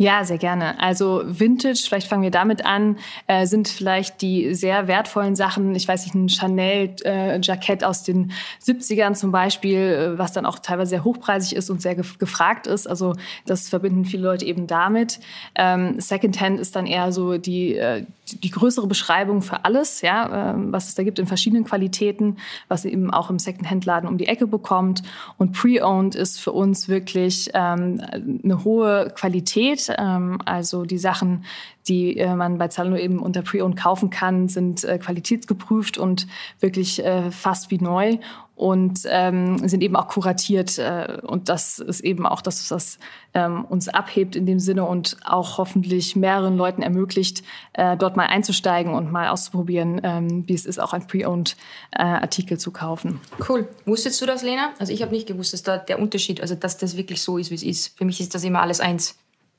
[0.00, 0.80] Ja, sehr gerne.
[0.80, 5.74] Also Vintage, vielleicht fangen wir damit an, äh, sind vielleicht die sehr wertvollen Sachen.
[5.74, 8.32] Ich weiß nicht, ein Chanel-Jackett äh, aus den
[8.64, 12.66] 70ern zum Beispiel, äh, was dann auch teilweise sehr hochpreisig ist und sehr gef gefragt
[12.66, 12.86] ist.
[12.86, 13.12] Also
[13.44, 15.20] das verbinden viele Leute eben damit.
[15.54, 20.72] Ähm, Secondhand ist dann eher so die, äh, die größere Beschreibung für alles, ja, ähm,
[20.72, 24.46] was es da gibt in verschiedenen Qualitäten, was eben auch im Secondhand-Laden um die Ecke
[24.46, 25.02] bekommt.
[25.36, 28.00] Und Pre-Owned ist für uns wirklich ähm,
[28.42, 31.44] eine hohe Qualität ähm, also die Sachen,
[31.88, 36.26] die äh, man bei Zalando eben unter Pre-Owned kaufen kann, sind äh, qualitätsgeprüft und
[36.60, 38.18] wirklich äh, fast wie neu
[38.60, 40.76] und ähm, sind eben auch kuratiert.
[40.78, 42.98] Äh, und das ist eben auch das, was
[43.32, 48.26] ähm, uns abhebt in dem Sinne und auch hoffentlich mehreren Leuten ermöglicht, äh, dort mal
[48.26, 51.56] einzusteigen und mal auszuprobieren, ähm, wie es ist, auch ein Pre-Owned
[51.92, 53.18] äh, zu kaufen.
[53.48, 53.66] Cool.
[53.86, 54.72] Wusstest du das, Lena?
[54.78, 57.50] Also ich habe nicht gewusst, dass da der Unterschied, also dass das wirklich so ist,
[57.50, 57.96] wie es ist.
[57.96, 59.16] Für mich ist das immer alles eins.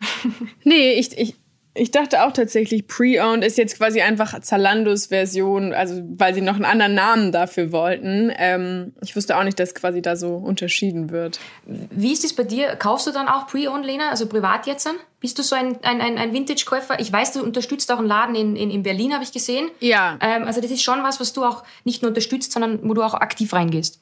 [0.64, 1.36] nee, ich, ich,
[1.74, 6.56] ich dachte auch tatsächlich, Pre-Owned ist jetzt quasi einfach Zalandos Version, also weil sie noch
[6.56, 8.32] einen anderen Namen dafür wollten.
[8.38, 11.40] Ähm, ich wusste auch nicht, dass quasi da so unterschieden wird.
[11.66, 12.76] Wie ist es bei dir?
[12.76, 14.86] Kaufst du dann auch Pre-Owned, Lena, also privat jetzt?
[14.86, 14.98] Dann?
[15.22, 17.00] Bist du so ein, ein, ein, Vintage-Käufer?
[17.00, 19.70] Ich weiß, du unterstützt auch einen Laden in, in, in Berlin, habe ich gesehen.
[19.80, 20.18] Ja.
[20.20, 23.02] Ähm, also das ist schon was, was du auch nicht nur unterstützt, sondern wo du
[23.02, 24.02] auch aktiv reingehst.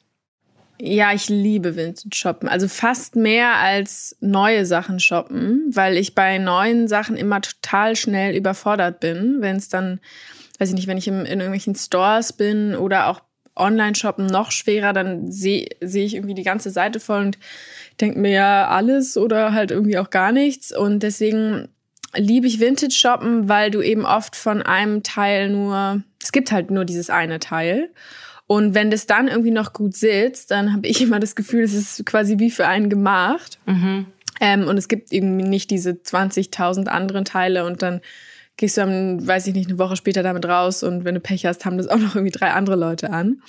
[0.81, 2.47] Ja, ich liebe Vintage shoppen.
[2.47, 8.35] Also fast mehr als neue Sachen shoppen, weil ich bei neuen Sachen immer total schnell
[8.35, 9.37] überfordert bin.
[9.41, 9.99] Wenn es dann,
[10.57, 13.21] weiß ich nicht, wenn ich in, in irgendwelchen Stores bin oder auch
[13.57, 17.37] online shoppen noch schwerer, dann sehe seh ich irgendwie die ganze Seite voll und
[17.99, 20.75] denke mir ja alles oder halt irgendwie auch gar nichts.
[20.75, 21.67] Und deswegen
[22.15, 26.71] liebe ich Vintage shoppen, weil du eben oft von einem Teil nur, es gibt halt
[26.71, 27.89] nur dieses eine Teil.
[28.51, 31.75] Und wenn das dann irgendwie noch gut sitzt, dann habe ich immer das Gefühl, es
[31.75, 33.59] ist quasi wie für einen gemacht.
[33.67, 34.07] Mhm.
[34.41, 38.01] Ähm, und es gibt irgendwie nicht diese 20.000 anderen Teile und dann
[38.57, 41.45] gehst du dann, weiß ich nicht, eine Woche später damit raus und wenn du Pech
[41.45, 43.43] hast, haben das auch noch irgendwie drei andere Leute an.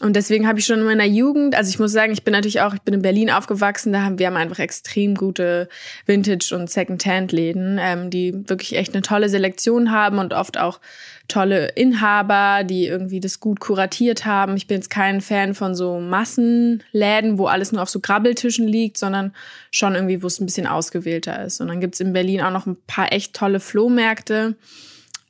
[0.00, 2.62] Und deswegen habe ich schon in meiner Jugend, also ich muss sagen, ich bin natürlich
[2.62, 5.68] auch, ich bin in Berlin aufgewachsen, da haben wir haben einfach extrem gute
[6.06, 10.80] Vintage- und Second-Hand-Läden, ähm, die wirklich echt eine tolle Selektion haben und oft auch
[11.30, 14.56] tolle Inhaber, die irgendwie das gut kuratiert haben.
[14.56, 18.98] Ich bin jetzt kein Fan von so Massenläden, wo alles nur auf so Grabbeltischen liegt,
[18.98, 19.32] sondern
[19.70, 21.60] schon irgendwie, wo es ein bisschen ausgewählter ist.
[21.60, 24.56] Und dann gibt's in Berlin auch noch ein paar echt tolle Flohmärkte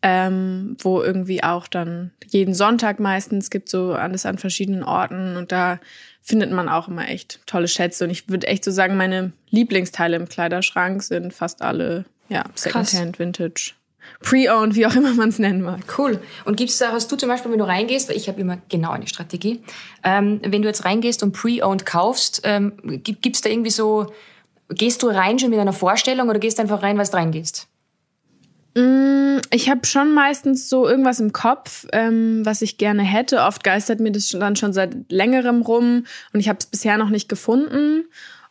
[0.03, 5.53] ähm, wo irgendwie auch dann jeden Sonntag meistens gibt so alles an verschiedenen Orten und
[5.53, 5.79] da
[6.23, 10.17] findet man auch immer echt tolle Schätze und ich würde echt so sagen, meine Lieblingsteile
[10.17, 13.73] im Kleiderschrank sind fast alle ja Secondhand, Vintage.
[14.23, 15.81] Pre-owned, wie auch immer man es nennen mag.
[15.99, 16.21] Cool.
[16.45, 18.91] Und gibt's da, hast du zum Beispiel, wenn du reingehst, weil ich habe immer genau
[18.91, 19.63] eine Strategie,
[20.05, 24.13] ähm, wenn du jetzt reingehst und Pre-owned kaufst, ähm, gibt's da irgendwie so,
[24.69, 27.67] gehst du rein schon mit einer Vorstellung oder gehst du einfach rein, was du reingehst?
[28.75, 33.41] Mm, ich habe schon meistens so irgendwas im Kopf, ähm, was ich gerne hätte.
[33.43, 37.11] Oft geistert mir das dann schon seit längerem rum und ich habe es bisher noch
[37.11, 38.05] nicht gefunden.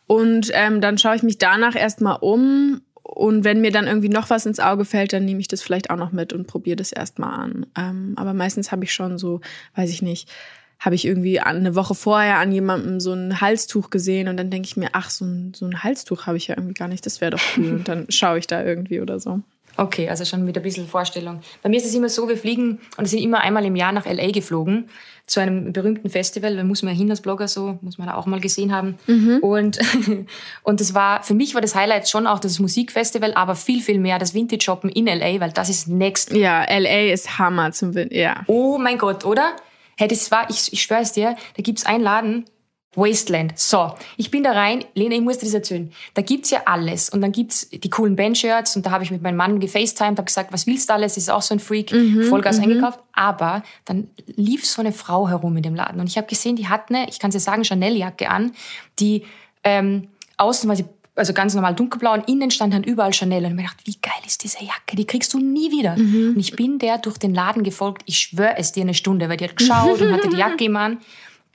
[0.06, 2.82] Und ähm, dann schaue ich mich danach erstmal um.
[3.12, 5.90] Und wenn mir dann irgendwie noch was ins Auge fällt, dann nehme ich das vielleicht
[5.90, 7.66] auch noch mit und probiere das erstmal an.
[7.76, 9.40] Ähm, aber meistens habe ich schon so,
[9.74, 10.30] weiß ich nicht,
[10.78, 14.66] habe ich irgendwie eine Woche vorher an jemandem so ein Halstuch gesehen und dann denke
[14.66, 17.20] ich mir, ach, so ein, so ein Halstuch habe ich ja irgendwie gar nicht, das
[17.20, 17.72] wäre doch cool.
[17.80, 19.40] Und dann schaue ich da irgendwie oder so.
[19.80, 21.40] Okay, also schon mit ein bisschen Vorstellung.
[21.62, 23.92] Bei mir ist es immer so, wir fliegen und wir sind immer einmal im Jahr
[23.92, 24.90] nach LA geflogen
[25.26, 26.54] zu einem berühmten Festival.
[26.54, 28.98] Da muss man ja hin als Blogger so, muss man da auch mal gesehen haben.
[29.06, 29.38] Mhm.
[29.40, 29.78] Und,
[30.64, 33.98] und das war, für mich war das Highlight schon auch das Musikfestival, aber viel, viel
[33.98, 36.32] mehr das Vintage Shoppen in LA, weil das ist next.
[36.32, 38.42] Ja, LA ist Hammer zum Vintage, ja.
[38.48, 39.56] Oh mein Gott, oder?
[39.96, 42.44] Hey, das war, ich, ich schwör's dir, da gibt's einen Laden,
[42.96, 43.56] Wasteland.
[43.56, 44.84] So, ich bin da rein.
[44.94, 45.92] Lena, ich muss dir das erzählen.
[46.14, 47.08] Da gibt's ja alles.
[47.08, 48.74] Und dann gibt's die coolen Bandshirts.
[48.74, 51.14] Und da habe ich mit meinem Mann gefacetimed, habe gesagt, was willst du alles?
[51.14, 51.92] Das ist auch so ein Freak.
[51.92, 52.64] Mhm, Vollgas mhm.
[52.64, 52.98] eingekauft.
[53.12, 56.00] Aber dann lief so eine Frau herum in dem Laden.
[56.00, 58.52] Und ich habe gesehen, die hat eine, ich kann sie sagen, Chanel-Jacke an,
[58.98, 59.24] die
[59.62, 60.84] ähm, außen war sie
[61.16, 63.44] also ganz normal dunkelblau und innen stand dann überall Chanel.
[63.44, 64.96] Und ich mir gedacht, wie geil ist diese Jacke?
[64.96, 65.96] Die kriegst du nie wieder.
[65.96, 66.30] Mhm.
[66.34, 68.02] Und ich bin der durch den Laden gefolgt.
[68.06, 70.76] Ich schwöre es dir eine Stunde, weil die hat geschaut und hatte die Jacke im
[70.76, 70.98] an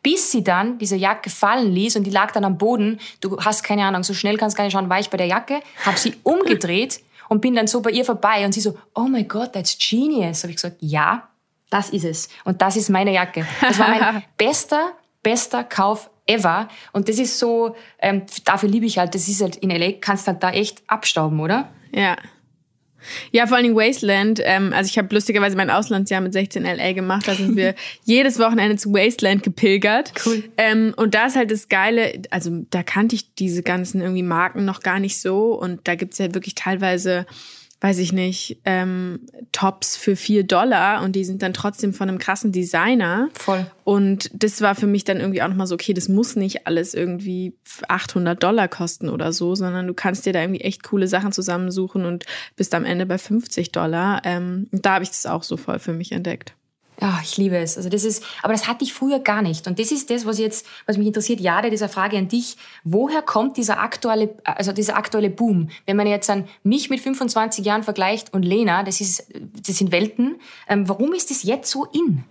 [0.05, 2.99] bis sie dann diese Jacke fallen ließ und die lag dann am Boden.
[3.21, 5.25] Du hast keine Ahnung, so schnell kannst du gar nicht schauen, war ich bei der
[5.25, 9.05] Jacke, habe sie umgedreht und bin dann so bei ihr vorbei und sie so, oh
[9.05, 10.43] my God, that's genius.
[10.43, 11.27] Habe ich gesagt, ja,
[11.71, 13.47] das ist es und das ist meine Jacke.
[13.61, 14.91] Das war mein bester,
[15.23, 19.55] bester Kauf ever und das ist so, ähm, dafür liebe ich halt, das ist halt
[19.55, 21.69] in LA, kannst du halt da echt abstauben, oder?
[21.91, 22.15] Ja.
[23.31, 24.41] Ja, vor allen Dingen Wasteland.
[24.43, 27.27] Ähm, also ich habe lustigerweise mein Auslandsjahr mit 16 LA gemacht.
[27.27, 30.13] Da sind wir jedes Wochenende zu Wasteland gepilgert.
[30.25, 30.43] Cool.
[30.57, 34.65] Ähm, und da ist halt das Geile, also da kannte ich diese ganzen irgendwie Marken
[34.65, 35.53] noch gar nicht so.
[35.53, 37.25] Und da gibt's ja wirklich teilweise
[37.81, 39.19] weiß ich nicht, ähm,
[39.51, 43.29] Tops für vier Dollar und die sind dann trotzdem von einem krassen Designer.
[43.33, 43.65] Voll.
[43.83, 46.93] Und das war für mich dann irgendwie auch nochmal so, okay, das muss nicht alles
[46.93, 47.53] irgendwie
[47.87, 52.05] 800 Dollar kosten oder so, sondern du kannst dir da irgendwie echt coole Sachen zusammensuchen
[52.05, 54.21] und bist am Ende bei 50 Dollar.
[54.23, 56.55] Ähm, da habe ich das auch so voll für mich entdeckt.
[57.01, 57.77] Ja, ich liebe es.
[57.77, 59.67] Also das ist, aber das hatte ich früher gar nicht.
[59.67, 61.39] Und das ist das, was jetzt, was mich interessiert.
[61.39, 62.55] Jade, dieser Frage an dich.
[62.83, 65.69] Woher kommt dieser aktuelle, also dieser aktuelle Boom?
[65.85, 69.27] Wenn man jetzt an mich mit 25 Jahren vergleicht und Lena, das ist,
[69.65, 70.37] das sind Welten.
[70.67, 72.23] Ähm, warum ist das jetzt so in?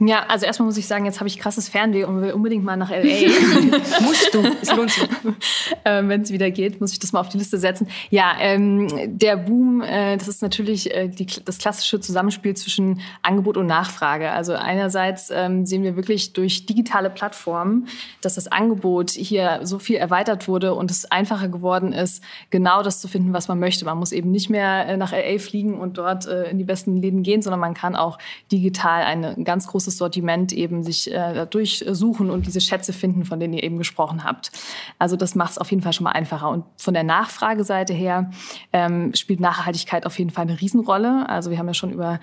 [0.00, 2.76] Ja, also erstmal muss ich sagen, jetzt habe ich krasses Fernweh und will unbedingt mal
[2.76, 3.02] nach LA.
[4.00, 5.08] Musst du, es lohnt sich.
[5.84, 7.88] ähm, Wenn es wieder geht, muss ich das mal auf die Liste setzen.
[8.10, 8.86] Ja, ähm,
[9.18, 14.30] der Boom, äh, das ist natürlich äh, die, das klassische Zusammenspiel zwischen Angebot und Nachfrage.
[14.30, 17.88] Also einerseits ähm, sehen wir wirklich durch digitale Plattformen,
[18.20, 23.00] dass das Angebot hier so viel erweitert wurde und es einfacher geworden ist, genau das
[23.00, 23.84] zu finden, was man möchte.
[23.84, 26.96] Man muss eben nicht mehr äh, nach LA fliegen und dort äh, in die besten
[26.96, 28.18] Läden gehen, sondern man kann auch
[28.52, 33.40] digital eine ganz große großes Sortiment eben sich äh, durchsuchen und diese Schätze finden, von
[33.40, 34.50] denen ihr eben gesprochen habt.
[34.98, 36.50] Also das macht es auf jeden Fall schon mal einfacher.
[36.50, 38.30] Und von der Nachfrageseite her
[38.72, 41.28] ähm, spielt Nachhaltigkeit auf jeden Fall eine Riesenrolle.
[41.28, 42.20] Also wir haben ja schon über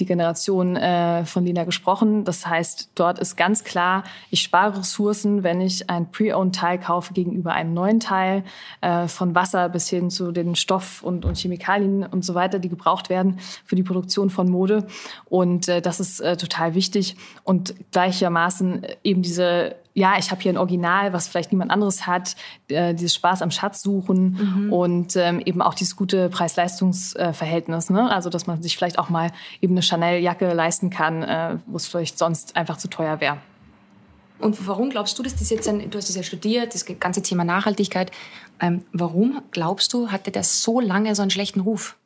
[0.00, 2.24] die Generation äh, von Lina gesprochen.
[2.24, 7.52] Das heißt, dort ist ganz klar, ich spare Ressourcen, wenn ich ein Pre-Owned-Teil kaufe gegenüber
[7.52, 8.44] einem neuen Teil,
[8.80, 12.68] äh, von Wasser bis hin zu den Stoff- und, und Chemikalien und so weiter, die
[12.68, 14.86] gebraucht werden für die Produktion von Mode.
[15.26, 17.16] Und äh, das ist äh, total wichtig.
[17.44, 22.36] Und gleichermaßen eben diese ja, ich habe hier ein Original, was vielleicht niemand anderes hat,
[22.68, 24.72] äh, dieses Spaß am Schatz suchen mhm.
[24.72, 27.90] und ähm, eben auch dieses gute Preis-Leistungs-Verhältnis.
[27.90, 28.10] Ne?
[28.10, 31.88] Also, dass man sich vielleicht auch mal eben eine Chanel-Jacke leisten kann, äh, wo es
[31.88, 33.38] vielleicht sonst einfach zu teuer wäre.
[34.38, 37.22] Und warum glaubst du, dass das jetzt ein, du hast das ja studiert, das ganze
[37.22, 38.10] Thema Nachhaltigkeit,
[38.58, 41.96] ähm, warum glaubst du, hatte das so lange so einen schlechten Ruf?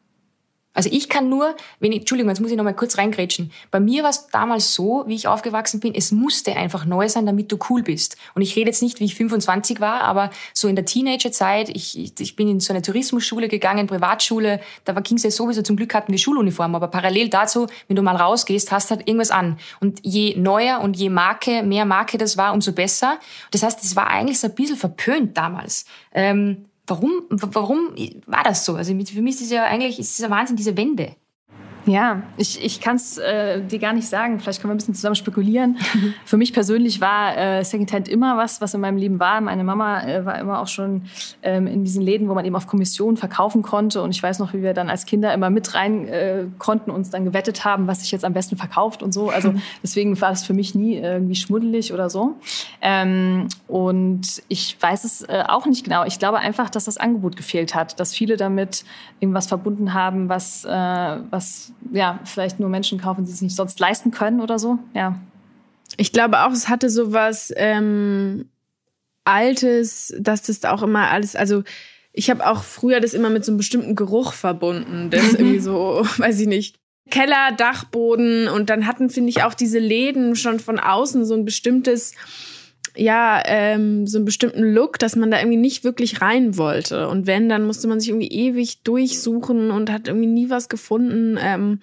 [0.75, 3.53] Also ich kann nur, wenn ich, Entschuldigung, jetzt muss ich noch mal kurz reingrätschen.
[3.71, 7.25] Bei mir war es damals so, wie ich aufgewachsen bin, es musste einfach neu sein,
[7.25, 8.17] damit du cool bist.
[8.35, 12.21] Und ich rede jetzt nicht, wie ich 25 war, aber so in der Teenagerzeit, ich,
[12.21, 15.95] ich bin in so eine Tourismusschule gegangen, Privatschule, da ging es ja sowieso, zum Glück
[15.95, 19.59] hatten wir Schuluniformen, aber parallel dazu, wenn du mal rausgehst, hast halt irgendwas an.
[19.81, 23.19] Und je neuer und je Marke, mehr Marke das war, umso besser.
[23.53, 25.87] Das heißt, es war eigentlich so ein bisschen verpönt damals.
[26.13, 27.95] Ähm, Warum, warum
[28.27, 28.75] war das so?
[28.75, 31.17] Also für mich ist es ja eigentlich, ist es ja Wahnsinn, diese Wende.
[31.87, 34.41] Ja, ich, ich kann es äh, dir gar nicht sagen.
[34.41, 35.77] Vielleicht können wir ein bisschen zusammen spekulieren.
[36.25, 39.41] Für mich persönlich war äh, Secondhand immer was, was in meinem Leben war.
[39.43, 41.03] Meine Mama äh, war immer auch schon
[41.43, 44.01] ähm, in diesen Läden, wo man eben auf Kommission verkaufen konnte.
[44.01, 47.11] Und ich weiß noch, wie wir dann als Kinder immer mit rein äh, konnten, uns
[47.11, 49.29] dann gewettet haben, was sich jetzt am besten verkauft und so.
[49.29, 52.37] Also deswegen war es für mich nie irgendwie schmuddelig oder so.
[52.81, 56.05] Ähm, und ich weiß es äh, auch nicht genau.
[56.05, 58.85] Ich glaube einfach, dass das Angebot gefehlt hat, dass viele damit
[59.21, 60.71] irgendwas verbunden haben, was, äh,
[61.31, 64.79] was ja, vielleicht nur Menschen kaufen, die es nicht sonst leisten können oder so.
[64.95, 65.19] Ja.
[65.97, 68.49] Ich glaube auch, es hatte sowas ähm,
[69.25, 71.63] Altes, dass das auch immer alles, also
[72.13, 75.11] ich habe auch früher das immer mit so einem bestimmten Geruch verbunden.
[75.11, 76.77] Das irgendwie so, weiß ich nicht,
[77.11, 81.45] Keller, Dachboden und dann hatten, finde ich, auch diese Läden schon von außen so ein
[81.45, 82.15] bestimmtes
[82.97, 87.09] ja, ähm, so einen bestimmten Look, dass man da irgendwie nicht wirklich rein wollte.
[87.09, 91.37] Und wenn, dann musste man sich irgendwie ewig durchsuchen und hat irgendwie nie was gefunden.
[91.41, 91.81] Ähm,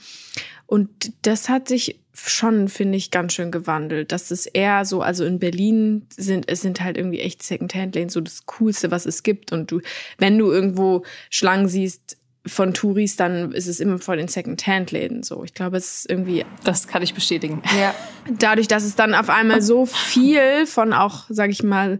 [0.67, 0.89] und
[1.23, 4.11] das hat sich schon, finde ich, ganz schön gewandelt.
[4.11, 8.21] Das ist eher so, also in Berlin sind, es sind halt irgendwie echt Secondhand-Lanes so
[8.21, 9.51] das Coolste, was es gibt.
[9.51, 9.81] Und du,
[10.17, 15.43] wenn du irgendwo Schlangen siehst, von Touris, dann ist es immer vor den Second-Hand-Läden so.
[15.43, 16.45] Ich glaube, es ist irgendwie.
[16.63, 17.61] Das kann ich bestätigen.
[17.79, 17.93] Ja.
[18.39, 21.99] Dadurch, dass es dann auf einmal so viel von auch, sag ich mal,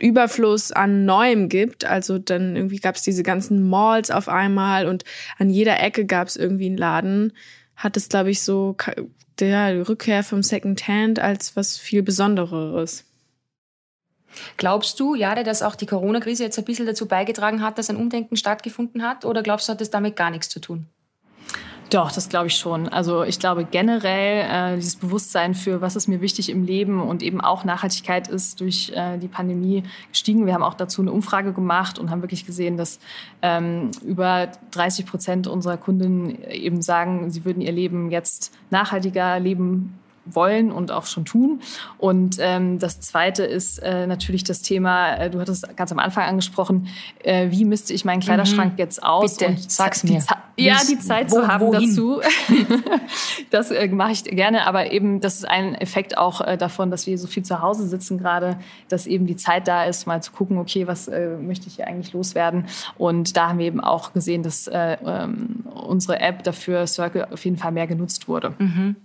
[0.00, 1.84] Überfluss an Neuem gibt.
[1.84, 5.04] Also dann irgendwie gab es diese ganzen Malls auf einmal und
[5.38, 7.32] an jeder Ecke gab es irgendwie einen Laden.
[7.76, 8.76] Hat es, glaube ich, so
[9.38, 13.04] der Rückkehr vom Second-Hand als was viel Besondereres.
[14.56, 17.96] Glaubst du, Jade, dass auch die Corona-Krise jetzt ein bisschen dazu beigetragen hat, dass ein
[17.96, 19.24] Umdenken stattgefunden hat?
[19.24, 20.86] Oder glaubst du, hat das damit gar nichts zu tun?
[21.92, 22.88] Doch, das glaube ich schon.
[22.88, 27.22] Also ich glaube generell, äh, dieses Bewusstsein für, was ist mir wichtig im Leben und
[27.22, 30.46] eben auch Nachhaltigkeit ist durch äh, die Pandemie gestiegen.
[30.46, 32.98] Wir haben auch dazu eine Umfrage gemacht und haben wirklich gesehen, dass
[33.42, 39.98] ähm, über 30 Prozent unserer Kunden eben sagen, sie würden ihr Leben jetzt nachhaltiger leben
[40.24, 41.60] wollen und auch schon tun.
[41.98, 46.24] Und ähm, das Zweite ist äh, natürlich das Thema, äh, du hattest ganz am Anfang
[46.24, 46.88] angesprochen,
[47.22, 48.78] äh, wie misste ich meinen Kleiderschrank mhm.
[48.78, 49.36] jetzt aus?
[49.36, 50.22] Bitte, und sag's mir.
[50.56, 51.88] ja, die Zeit wo, zu haben wohin?
[51.88, 52.20] dazu.
[53.50, 57.06] das äh, mache ich gerne, aber eben das ist ein Effekt auch äh, davon, dass
[57.06, 58.58] wir so viel zu Hause sitzen gerade,
[58.88, 61.88] dass eben die Zeit da ist, mal zu gucken, okay, was äh, möchte ich hier
[61.88, 62.66] eigentlich loswerden?
[62.96, 67.44] Und da haben wir eben auch gesehen, dass äh, ähm, unsere App dafür Circle auf
[67.44, 68.54] jeden Fall mehr genutzt wurde.
[68.58, 68.96] Mhm.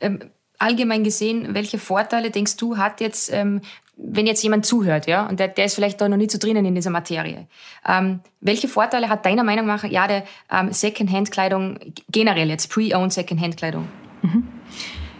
[0.00, 0.20] Ähm,
[0.58, 3.60] allgemein gesehen, welche Vorteile denkst du hat jetzt ähm,
[3.96, 6.66] wenn jetzt jemand zuhört, ja, und der, der ist vielleicht da noch nicht so drinnen
[6.66, 7.46] in dieser Materie,
[7.88, 11.78] ähm, welche Vorteile hat deiner Meinung nach ja der ähm, Second-Hand-Kleidung
[12.10, 13.88] generell jetzt Pre-Owned Second-Hand-Kleidung?
[14.22, 14.48] Mhm.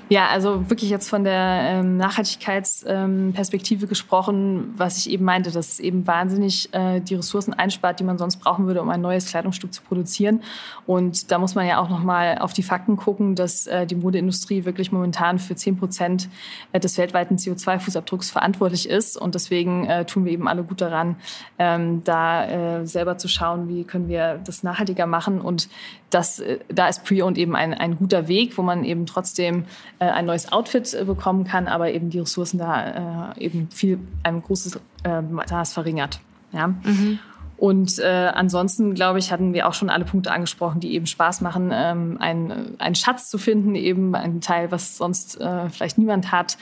[0.08, 5.72] Ja, also wirklich jetzt von der ähm, Nachhaltigkeitsperspektive ähm, gesprochen, was ich eben meinte, dass
[5.72, 9.26] es eben wahnsinnig äh, die Ressourcen einspart, die man sonst brauchen würde, um ein neues
[9.26, 10.42] Kleidungsstück zu produzieren.
[10.86, 14.64] Und da muss man ja auch nochmal auf die Fakten gucken, dass äh, die Modeindustrie
[14.64, 16.28] wirklich momentan für zehn Prozent
[16.70, 19.16] äh, des weltweiten CO2-Fußabdrucks verantwortlich ist.
[19.16, 21.16] Und deswegen äh, tun wir eben alle gut daran,
[21.58, 25.40] ähm, da äh, selber zu schauen, wie können wir das nachhaltiger machen.
[25.40, 25.68] Und
[26.10, 29.64] das, äh, da ist Pre-Owned eben ein, ein guter Weg, wo man eben trotzdem
[29.98, 33.98] äh, ein neues Outfit äh, bekommen kann, aber eben die Ressourcen da äh, eben viel,
[34.22, 36.20] ein großes äh, Maß verringert.
[36.52, 36.68] Ja.
[36.68, 37.18] Mhm.
[37.58, 41.70] Und ansonsten, glaube ich, hatten wir auch schon alle Punkte angesprochen, die eben Spaß machen,
[41.72, 45.38] ähm, einen, einen Schatz zu finden, eben ein Teil, was sonst
[45.70, 46.58] vielleicht niemand hat,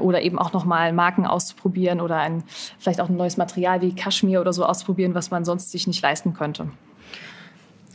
[0.00, 2.42] oder eben auch nochmal Marken auszuprobieren oder ein,
[2.80, 6.02] vielleicht auch ein neues Material wie Kaschmir oder so auszuprobieren, was man sonst sich nicht
[6.02, 6.66] leisten könnte.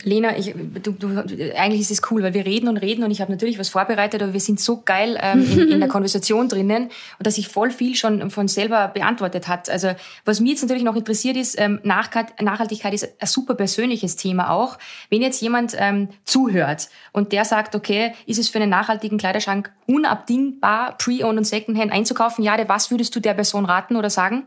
[0.04, 1.08] Lena, ich, du, du,
[1.56, 4.22] eigentlich ist es cool, weil wir reden und reden und ich habe natürlich was vorbereitet,
[4.22, 7.70] aber wir sind so geil ähm, in, in, der Konversation drinnen und dass sich voll
[7.70, 9.68] viel schon von selber beantwortet hat.
[9.68, 9.90] Also
[10.24, 14.78] was mir jetzt natürlich noch interessiert ist, ähm, Nachhaltigkeit ist ein super persönliches Thema auch.
[15.10, 19.72] Wenn jetzt jemand ähm, zuhört und der sagt, okay, ist es für einen nachhaltigen Kleiderschrank
[19.86, 22.44] unabdingbar, Pre-Owned und Secondhand einzukaufen?
[22.44, 24.46] Ja, was würdest du der Person raten oder sagen?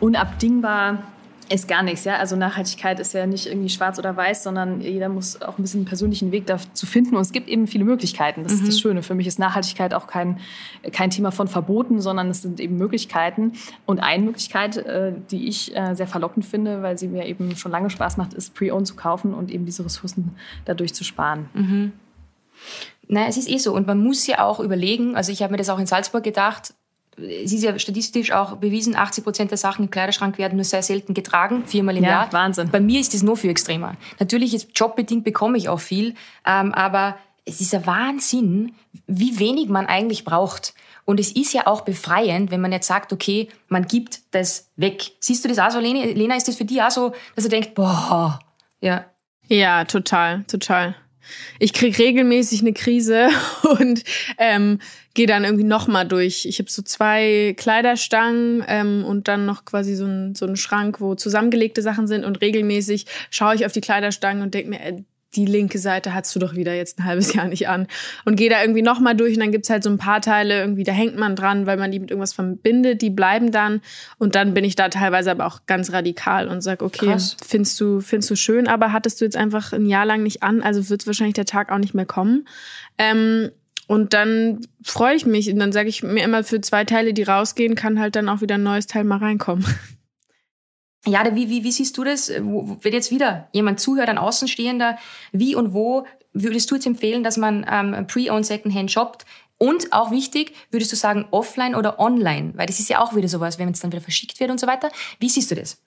[0.00, 1.04] Unabdingbar
[1.52, 2.16] ist gar nichts, ja.
[2.16, 5.80] Also Nachhaltigkeit ist ja nicht irgendwie schwarz oder weiß, sondern jeder muss auch ein bisschen
[5.80, 7.16] einen persönlichen Weg dazu finden.
[7.16, 8.44] Und es gibt eben viele Möglichkeiten.
[8.44, 8.58] Das mhm.
[8.58, 8.80] ist das mhm.
[8.80, 9.02] Schöne.
[9.02, 10.38] Für mich ist Nachhaltigkeit auch kein,
[10.92, 13.54] kein Thema von Verboten, sondern es sind eben Möglichkeiten.
[13.84, 17.72] Und eine Möglichkeit, äh, die ich äh, sehr verlockend finde, weil sie mir eben schon
[17.72, 20.36] lange Spaß macht, ist Pre-Owned zu kaufen und eben diese Ressourcen
[20.66, 21.48] dadurch zu sparen.
[21.54, 21.92] Mhm.
[23.08, 23.74] Naja, es ist eh so.
[23.74, 26.74] Und man muss ja auch überlegen, also ich habe mir das auch in Salzburg gedacht,
[27.16, 30.82] es ist ja statistisch auch bewiesen, 80 Prozent der Sachen im Kleiderschrank werden nur sehr
[30.82, 32.32] selten getragen, viermal im ja, Jahr.
[32.32, 32.70] Wahnsinn.
[32.70, 33.96] Bei mir ist das noch viel extremer.
[34.18, 36.14] Natürlich, jetzt jobbedingt bekomme ich auch viel,
[36.46, 38.74] ähm, aber es ist ein Wahnsinn,
[39.06, 40.74] wie wenig man eigentlich braucht.
[41.04, 45.12] Und es ist ja auch befreiend, wenn man jetzt sagt, okay, man gibt das weg.
[45.18, 46.04] Siehst du das auch so, Lena?
[46.04, 48.38] Lena, ist das für dich auch so, dass du denkst, boah,
[48.80, 49.06] ja.
[49.48, 50.94] Ja, total, total
[51.58, 53.28] ich krieg regelmäßig eine Krise
[53.80, 54.04] und
[54.38, 54.78] ähm,
[55.14, 56.46] gehe dann irgendwie nochmal durch.
[56.46, 61.00] Ich habe so zwei Kleiderstangen ähm, und dann noch quasi so ein, so ein Schrank,
[61.00, 65.02] wo zusammengelegte Sachen sind und regelmäßig schaue ich auf die Kleiderstangen und denke mir, äh,
[65.36, 67.86] die linke Seite hast du doch wieder jetzt ein halbes Jahr nicht an.
[68.24, 70.82] Und gehe da irgendwie nochmal durch und dann gibt's halt so ein paar Teile, irgendwie,
[70.82, 73.80] da hängt man dran, weil man die mit irgendwas verbindet, die bleiben dann.
[74.18, 77.36] Und dann bin ich da teilweise aber auch ganz radikal und sag, okay, Krass.
[77.46, 80.62] findest du, findest du schön, aber hattest du jetzt einfach ein Jahr lang nicht an,
[80.62, 82.48] also wird wahrscheinlich der Tag auch nicht mehr kommen.
[82.98, 83.50] Ähm,
[83.90, 87.24] und dann freue ich mich und dann sage ich mir immer, für zwei Teile, die
[87.24, 89.66] rausgehen, kann halt dann auch wieder ein neues Teil mal reinkommen.
[91.06, 94.96] Ja, wie, wie, wie siehst du das, wenn jetzt wieder jemand zuhört, ein Außenstehender,
[95.32, 99.24] wie und wo würdest du jetzt empfehlen, dass man ähm, Pre-Owned Secondhand shoppt?
[99.58, 102.52] Und auch wichtig, würdest du sagen, offline oder online?
[102.54, 104.68] Weil das ist ja auch wieder sowas, wenn es dann wieder verschickt wird und so
[104.68, 104.90] weiter.
[105.18, 105.82] Wie siehst du das?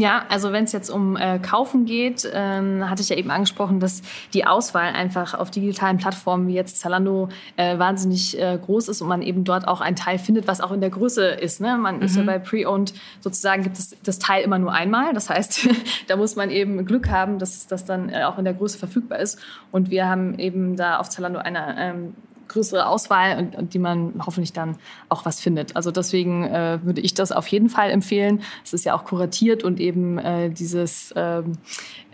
[0.00, 3.80] Ja, also wenn es jetzt um äh, Kaufen geht, ähm, hatte ich ja eben angesprochen,
[3.80, 4.00] dass
[4.32, 9.08] die Auswahl einfach auf digitalen Plattformen wie jetzt Zalando äh, wahnsinnig äh, groß ist und
[9.08, 11.60] man eben dort auch ein Teil findet, was auch in der Größe ist.
[11.60, 11.76] Ne?
[11.76, 12.02] Man mhm.
[12.02, 12.26] ist ja mhm.
[12.26, 15.12] bei Pre-Owned sozusagen gibt es das Teil immer nur einmal.
[15.12, 15.68] Das heißt,
[16.08, 19.18] da muss man eben Glück haben, dass das dann äh, auch in der Größe verfügbar
[19.18, 19.38] ist.
[19.70, 22.14] Und wir haben eben da auf Zalando eine ähm,
[22.50, 24.76] größere Auswahl und, und, die man hoffentlich dann
[25.08, 25.76] auch was findet.
[25.76, 28.42] Also deswegen äh, würde ich das auf jeden Fall empfehlen.
[28.64, 31.42] Es ist ja auch kuratiert und eben äh, dieses, äh,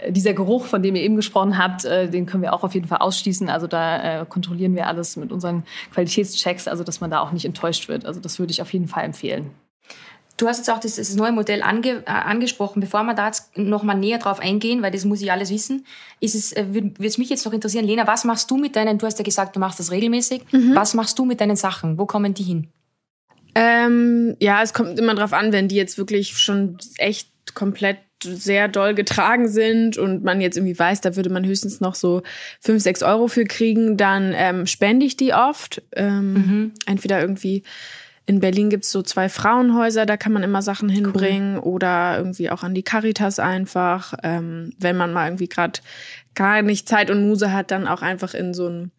[0.08, 2.86] dieser Geruch, von dem ihr eben gesprochen habt, äh, den können wir auch auf jeden
[2.86, 3.48] Fall ausschließen.
[3.48, 7.44] Also da äh, kontrollieren wir alles mit unseren Qualitätschecks, also dass man da auch nicht
[7.44, 8.04] enttäuscht wird.
[8.04, 9.50] Also das würde ich auf jeden Fall empfehlen.
[10.36, 12.80] Du hast jetzt auch das, neue Modell ange, äh, angesprochen.
[12.80, 15.86] Bevor wir da jetzt noch mal näher drauf eingehen, weil das muss ich alles wissen,
[16.20, 18.98] ist es, äh, würde es mich jetzt noch interessieren, Lena, was machst du mit deinen,
[18.98, 20.42] du hast ja gesagt, du machst das regelmäßig.
[20.52, 20.74] Mhm.
[20.74, 21.96] Was machst du mit deinen Sachen?
[21.98, 22.68] Wo kommen die hin?
[23.54, 28.68] Ähm, ja, es kommt immer drauf an, wenn die jetzt wirklich schon echt komplett sehr
[28.68, 32.22] doll getragen sind und man jetzt irgendwie weiß, da würde man höchstens noch so
[32.60, 35.82] fünf, sechs Euro für kriegen, dann ähm, spende ich die oft.
[35.94, 36.72] Ähm, mhm.
[36.86, 37.62] Entweder irgendwie
[38.28, 41.74] In Berlin gibt's so zwei Frauenhäuser, da kann man immer Sachen hinbringen cool.
[41.74, 44.14] oder irgendwie auch an die Caritas einfach.
[44.24, 45.80] Ähm, wenn man mal irgendwie gerade
[46.34, 48.90] gar nicht Zeit und Muse hat, dann auch einfach in so ein,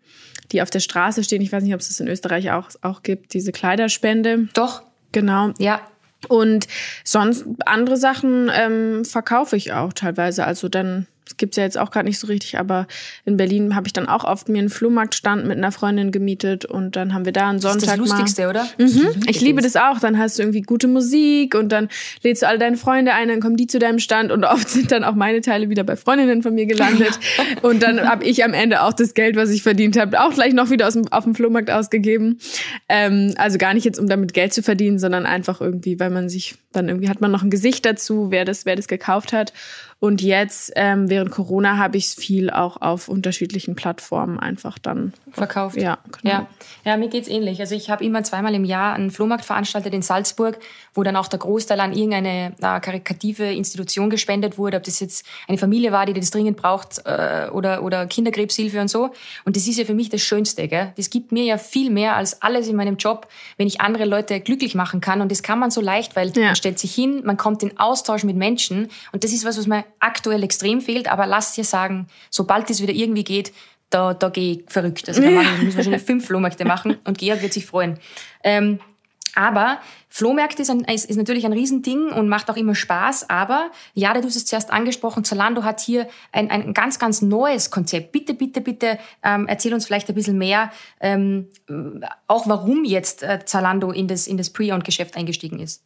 [0.54, 1.42] die auf der Straße stehen.
[1.42, 4.48] Ich weiß nicht, ob es das in Österreich auch, auch gibt, diese Kleiderspende.
[4.54, 4.82] Doch.
[5.12, 5.54] Genau.
[5.60, 5.82] Ja.
[6.30, 6.68] Und
[7.04, 10.46] sonst andere Sachen ähm, verkaufe ich auch teilweise.
[10.46, 12.88] Also dann das gibt's ja jetzt auch gerade nicht so richtig, aber
[13.26, 16.96] in Berlin habe ich dann auch oft mir einen Flohmarktstand mit einer Freundin gemietet und
[16.96, 18.50] dann haben wir da einen Sonntag das ist das Lustigste, mal.
[18.50, 18.68] oder?
[18.78, 19.08] Mhm.
[19.28, 20.00] Ich liebe das auch.
[20.00, 21.90] Dann hast du irgendwie gute Musik und dann
[22.24, 24.92] lädst du alle deine Freunde ein, dann kommen die zu deinem Stand und oft sind
[24.92, 27.20] dann auch meine Teile wieder bei Freundinnen von mir gelandet.
[27.62, 30.54] und dann habe ich am Ende auch das Geld, was ich verdient habe, auch gleich
[30.54, 32.40] noch wieder aus dem, auf dem Flohmarkt ausgegeben.
[32.88, 36.30] Ähm, also gar nicht jetzt, um damit Geld zu verdienen, sondern einfach irgendwie, weil man
[36.30, 39.52] sich dann irgendwie hat man noch ein Gesicht dazu, wer das, wer das gekauft hat.
[40.00, 45.12] Und jetzt ähm, während Corona habe ich es viel auch auf unterschiedlichen Plattformen einfach dann
[45.32, 45.76] verkauft.
[45.76, 46.34] Ja, genau.
[46.34, 46.48] ja.
[46.86, 47.60] ja mir geht's ähnlich.
[47.62, 50.60] Also ich habe immer zweimal im Jahr einen Flohmarkt veranstaltet in Salzburg,
[50.94, 55.26] wo dann auch der Großteil an irgendeine äh, karikative Institution gespendet wurde, ob das jetzt
[55.48, 59.10] eine Familie war, die das dringend braucht äh, oder, oder Kinderkrebshilfe und so.
[59.46, 60.68] Und das ist ja für mich das Schönste.
[60.68, 60.94] Gell?
[60.96, 63.28] Das gibt mir ja viel mehr als alles in meinem Job,
[63.58, 65.22] wenn ich andere Leute glücklich machen kann.
[65.22, 66.46] Und das kann man so leicht, weil ja.
[66.46, 68.90] man stellt sich hin, man kommt in Austausch mit Menschen.
[69.12, 72.82] Und das ist was, was man aktuell extrem fehlt, aber lasst dir sagen, sobald es
[72.82, 73.54] wieder irgendwie geht,
[73.90, 75.08] da, da gehe ich verrückt.
[75.08, 78.00] Also da mache ich, muss wahrscheinlich fünf Flohmärkte machen und Georg wird sich freuen.
[78.44, 78.80] Ähm,
[79.38, 79.80] aber
[80.10, 83.30] Flohmärkte ist, ein, ist, ist natürlich ein Riesending und macht auch immer Spaß.
[83.30, 87.70] Aber ja, du hast es zuerst angesprochen, Zalando hat hier ein, ein ganz, ganz neues
[87.70, 88.12] Konzept.
[88.12, 91.50] Bitte, bitte, bitte ähm, erzähl uns vielleicht ein bisschen mehr, ähm,
[92.26, 95.84] auch warum jetzt äh, Zalando in das, in das Pre-Owned-Geschäft eingestiegen ist.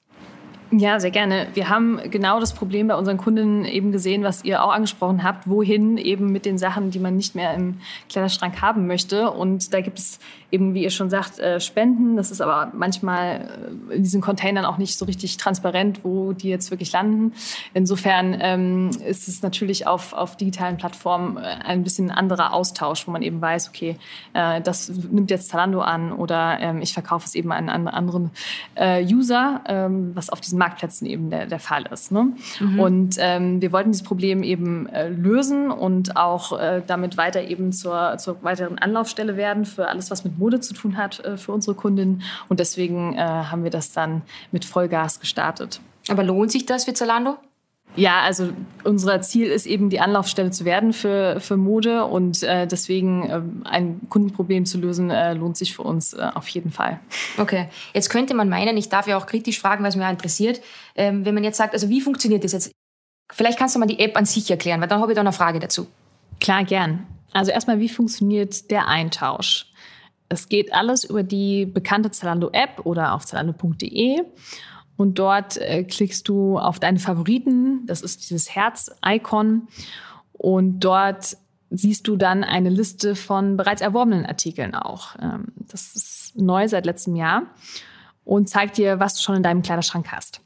[0.74, 1.48] Ja, sehr gerne.
[1.54, 5.50] Wir haben genau das Problem bei unseren Kunden eben gesehen, was ihr auch angesprochen habt,
[5.50, 9.32] wohin eben mit den Sachen, die man nicht mehr im Kleiderschrank haben möchte.
[9.32, 10.20] Und da gibt es
[10.50, 12.16] eben, wie ihr schon sagt, äh, Spenden.
[12.16, 13.50] Das ist aber manchmal
[13.90, 17.34] äh, in diesen Containern auch nicht so richtig transparent, wo die jetzt wirklich landen.
[17.74, 23.12] Insofern ähm, ist es natürlich auf, auf digitalen Plattformen äh, ein bisschen anderer Austausch, wo
[23.12, 23.98] man eben weiß, okay,
[24.34, 28.32] äh, das nimmt jetzt Zalando an oder ähm, ich verkaufe es eben an einen anderen
[28.76, 32.12] äh, User, ähm, was auf diesen Marktplätzen eben der, der Fall ist.
[32.12, 32.34] Ne?
[32.60, 32.80] Mhm.
[32.80, 36.52] Und ähm, wir wollten dieses Problem eben äh, lösen und auch
[36.88, 40.98] damit weiter eben zur, zur weiteren Anlaufstelle werden für alles, was mit Mode zu tun
[40.98, 42.22] hat äh, für unsere Kundinnen.
[42.50, 45.82] Und deswegen äh, haben wir das dann mit Vollgas gestartet.
[46.10, 47.38] Aber lohnt sich das für Zalando?
[47.96, 48.50] Ja, also
[48.86, 53.42] unser Ziel ist eben, die Anlaufstelle zu werden für, für Mode und äh, deswegen äh,
[53.68, 57.00] ein Kundenproblem zu lösen, äh, lohnt sich für uns äh, auf jeden Fall.
[57.38, 60.62] Okay, jetzt könnte man meinen, ich darf ja auch kritisch fragen, was mich interessiert,
[60.96, 62.72] ähm, wenn man jetzt sagt, also wie funktioniert das jetzt?
[63.34, 65.34] Vielleicht kannst du mal die App an sich erklären, weil dann habe ich da eine
[65.34, 65.88] Frage dazu.
[66.40, 67.06] Klar, gern.
[67.34, 69.68] Also erstmal, wie funktioniert der Eintausch?
[70.30, 74.22] Es geht alles über die bekannte Zalando-App oder auf zalando.de.
[75.02, 77.88] Und dort äh, klickst du auf deine Favoriten.
[77.88, 79.68] Das ist dieses Herz-Icon.
[80.34, 81.38] Und dort
[81.72, 85.16] siehst du dann eine Liste von bereits erworbenen Artikeln auch.
[85.20, 87.48] Ähm, das ist neu seit letztem Jahr
[88.26, 90.40] und zeigt dir, was du schon in deinem Kleiderschrank hast.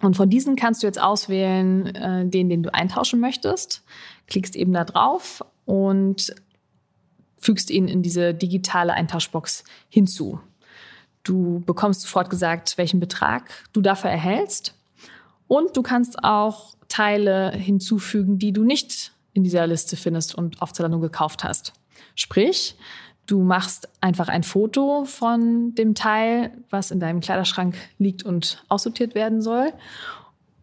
[0.00, 3.84] Und von diesen kannst du jetzt auswählen, äh, den, den du eintauschen möchtest.
[4.28, 6.34] Klickst eben da drauf und
[7.36, 10.40] fügst ihn in diese digitale Eintauschbox hinzu.
[11.28, 14.74] Du bekommst sofort gesagt, welchen Betrag du dafür erhältst.
[15.46, 20.72] Und du kannst auch Teile hinzufügen, die du nicht in dieser Liste findest und auf
[20.72, 21.74] Zalando gekauft hast.
[22.14, 22.76] Sprich,
[23.26, 29.14] du machst einfach ein Foto von dem Teil, was in deinem Kleiderschrank liegt und aussortiert
[29.14, 29.74] werden soll,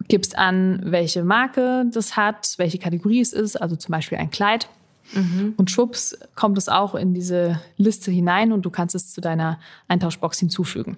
[0.08, 4.68] gibst an, welche Marke das hat, welche Kategorie es ist, also zum Beispiel ein Kleid
[5.14, 5.54] Mhm.
[5.58, 9.60] Und schwupps kommt es auch in diese Liste hinein und du kannst es zu deiner
[9.88, 10.98] Eintauschbox hinzufügen.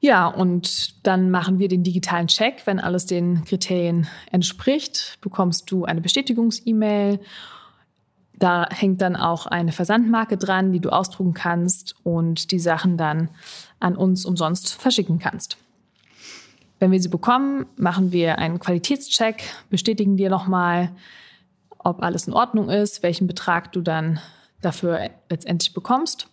[0.00, 2.62] Ja, und dann machen wir den digitalen Check.
[2.64, 7.20] Wenn alles den Kriterien entspricht, bekommst du eine Bestätigungs-E-Mail.
[8.38, 13.28] Da hängt dann auch eine Versandmarke dran, die du ausdrucken kannst und die Sachen dann
[13.78, 15.58] an uns umsonst verschicken kannst.
[16.78, 20.90] Wenn wir sie bekommen, machen wir einen Qualitätscheck, bestätigen dir nochmal,
[21.84, 24.20] ob alles in Ordnung ist, welchen Betrag du dann
[24.60, 26.28] dafür letztendlich bekommst.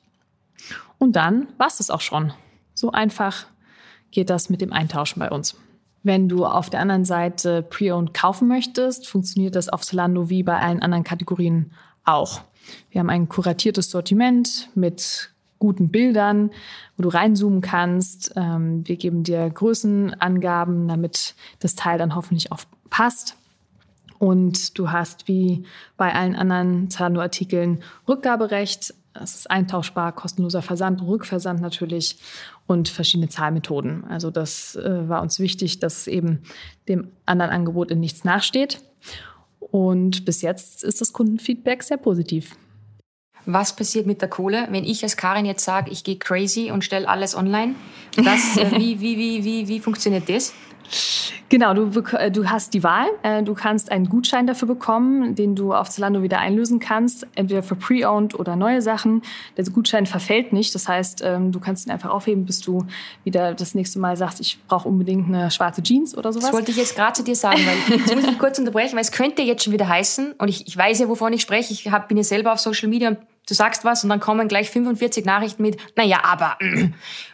[0.97, 2.33] Und dann war es auch schon.
[2.73, 3.45] So einfach
[4.11, 5.55] geht das mit dem Eintauschen bei uns.
[6.03, 10.59] Wenn du auf der anderen Seite Pre-Owned kaufen möchtest, funktioniert das auf Zalando wie bei
[10.59, 11.71] allen anderen Kategorien
[12.05, 12.41] auch.
[12.91, 16.51] Wir haben ein kuratiertes Sortiment mit guten Bildern,
[16.95, 18.33] wo du reinzoomen kannst.
[18.35, 23.36] Ähm, wir geben dir Größenangaben, damit das Teil dann hoffentlich auch passt.
[24.20, 25.63] Und du hast wie
[25.95, 28.93] bei allen anderen Zalando-Artikeln Rückgaberecht.
[29.13, 32.20] Es ist eintauschbar, kostenloser Versand, Rückversand natürlich
[32.68, 34.03] und verschiedene Zahlmethoden.
[34.05, 36.43] Also das äh, war uns wichtig, dass eben
[36.88, 38.82] dem anderen Angebot in nichts nachsteht.
[39.59, 42.55] Und bis jetzt ist das Kundenfeedback sehr positiv.
[43.45, 46.84] Was passiert mit der Kohle, wenn ich als Karin jetzt sage, ich gehe crazy und
[46.84, 47.76] stelle alles online?
[48.15, 50.53] Das, äh, wie, wie, wie, wie, wie funktioniert das?
[51.49, 53.07] Genau, du, äh, du hast die Wahl.
[53.23, 57.63] Äh, du kannst einen Gutschein dafür bekommen, den du auf Zalando wieder einlösen kannst, entweder
[57.63, 59.21] für Pre-Owned oder neue Sachen.
[59.55, 60.75] Der Gutschein verfällt nicht.
[60.75, 62.85] Das heißt, ähm, du kannst ihn einfach aufheben, bis du
[63.23, 66.47] wieder das nächste Mal sagst, ich brauche unbedingt eine schwarze Jeans oder sowas.
[66.47, 69.01] Das wollte ich jetzt gerade zu dir sagen, weil jetzt muss ich kurz unterbrechen, weil
[69.01, 71.89] es könnte jetzt schon wieder heißen, und ich, ich weiß ja, wovon ich spreche, ich
[71.91, 73.17] hab, bin ja selber auf Social Media und
[73.47, 76.57] du sagst was und dann kommen gleich 45 Nachrichten mit, na ja, aber.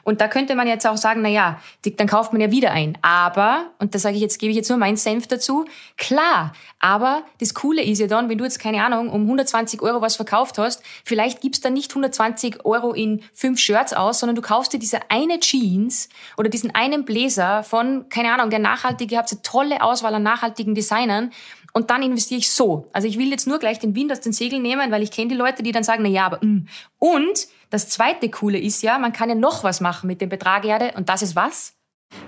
[0.06, 1.62] Und da könnte man jetzt auch sagen, na ja,
[1.96, 2.98] dann kauft man ja wieder ein.
[3.02, 5.64] Aber, und da sage ich jetzt, gebe ich jetzt nur meinen Senf dazu,
[5.98, 10.02] klar, aber das Coole ist ja dann, wenn du jetzt, keine Ahnung, um 120 Euro
[10.02, 14.42] was verkauft hast, vielleicht gibst dann nicht 120 Euro in fünf Shirts aus, sondern du
[14.42, 19.32] kaufst dir diese eine Jeans oder diesen einen Bläser von, keine Ahnung, der nachhaltige, habt
[19.32, 21.32] eine tolle Auswahl an nachhaltigen Designern
[21.74, 22.88] und dann investiere ich so.
[22.94, 25.30] Also ich will jetzt nur gleich den Wind aus den Segeln nehmen, weil ich kenne
[25.30, 26.68] die Leute, die dann sagen, na ja, aber mm.
[27.00, 30.66] und das zweite coole ist ja, man kann ja noch was machen mit dem Betrag
[30.66, 31.74] Erde und das ist was?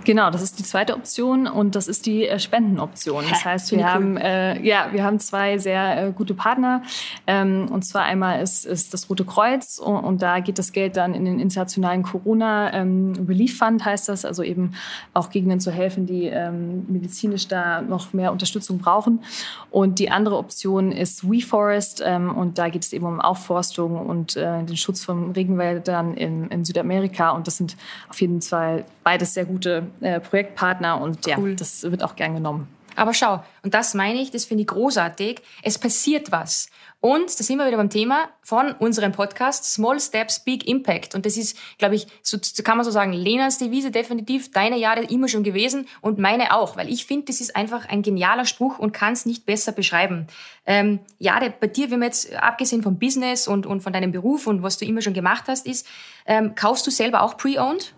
[0.06, 3.26] Genau, das ist die zweite Option und das ist die äh, Spendenoption.
[3.30, 6.84] Das heißt, wir haben äh, ja, wir haben zwei sehr äh, gute Partner.
[7.26, 10.96] Ähm, und zwar einmal ist, ist das Rote Kreuz und, und, da geht das Geld
[10.96, 14.74] dann in den internationalen Corona ähm, Relief Fund heißt das, also eben
[15.14, 19.24] auch Gegenden zu helfen, die ähm, medizinisch da noch mehr Unterstützung brauchen.
[19.72, 24.36] Und die andere Option ist WeForest ähm, und da geht es eben um Aufforstung und
[24.36, 27.76] äh, den Schutz von Regenwäldern in, in Südamerika und das sind
[28.10, 31.50] auf jeden Fall beides sehr gute äh, Projektpartner und cool.
[31.50, 32.68] ja, das wird auch gern genommen.
[32.96, 35.42] Aber schau, und das meine ich, das finde ich großartig.
[35.62, 36.70] Es passiert was.
[37.02, 41.14] Und da sind wir wieder beim Thema von unserem Podcast Small Steps, Big Impact.
[41.14, 45.04] Und das ist, glaube ich, so kann man so sagen, Lenas Devise definitiv, deine Jahre
[45.04, 48.80] immer schon gewesen und meine auch, weil ich finde, das ist einfach ein genialer Spruch
[48.80, 50.26] und kann es nicht besser beschreiben.
[50.66, 54.48] Ähm, ja, bei dir, wenn wir jetzt abgesehen vom Business und, und von deinem Beruf
[54.48, 55.86] und was du immer schon gemacht hast, ist,
[56.26, 57.94] ähm, kaufst du selber auch pre-owned?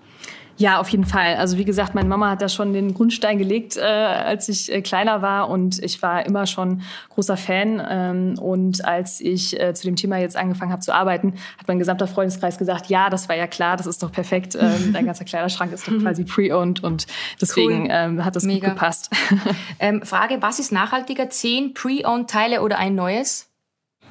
[0.57, 1.35] Ja, auf jeden Fall.
[1.35, 4.81] Also wie gesagt, meine Mama hat da schon den Grundstein gelegt, äh, als ich äh,
[4.81, 7.81] kleiner war und ich war immer schon großer Fan.
[7.87, 11.77] Ähm, und als ich äh, zu dem Thema jetzt angefangen habe zu arbeiten, hat mein
[11.77, 14.57] gesamter Freundeskreis gesagt, ja, das war ja klar, das ist doch perfekt.
[14.59, 17.05] Ähm, dein ganzer Kleiderschrank ist doch quasi pre-owned und
[17.39, 17.87] deswegen cool.
[17.91, 18.69] ähm, hat das Mega.
[18.69, 19.11] gut gepasst.
[19.79, 21.29] Ähm, Frage, was ist nachhaltiger?
[21.29, 23.47] Zehn pre-owned Teile oder ein neues?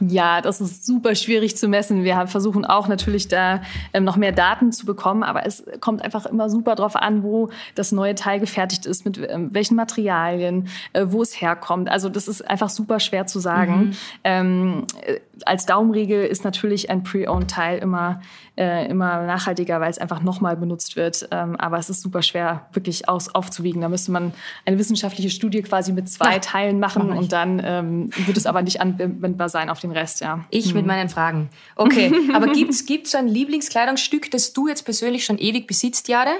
[0.01, 2.05] Ja, das ist super schwierig zu messen.
[2.05, 3.63] Wir versuchen auch natürlich da
[3.95, 7.49] ähm, noch mehr Daten zu bekommen, aber es kommt einfach immer super drauf an, wo
[7.75, 11.89] das neue Teil gefertigt ist, mit ähm, welchen Materialien, äh, wo es herkommt.
[11.89, 13.79] Also das ist einfach super schwer zu sagen.
[13.79, 13.93] Mhm.
[14.25, 18.21] Ähm, äh, als Daumenregel ist natürlich ein Pre-Owned Teil immer
[18.57, 21.29] äh, immer nachhaltiger, weil es einfach nochmal benutzt wird.
[21.31, 23.83] Ähm, aber es ist super schwer wirklich aus, aufzuwiegen.
[23.83, 24.33] Da müsste man
[24.65, 28.63] eine wissenschaftliche Studie quasi mit zwei ja, Teilen machen und dann ähm, wird es aber
[28.63, 30.21] nicht anwendbar sein auf den Rest.
[30.21, 30.45] Ja.
[30.51, 30.75] Ich hm.
[30.75, 31.51] mit meinen Fragen.
[31.77, 36.31] Okay, aber gibt es so ein Lieblingskleidungsstück, das du jetzt persönlich schon ewig besitzt, Jade?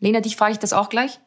[0.00, 1.18] Lena, dich frage ich das auch gleich.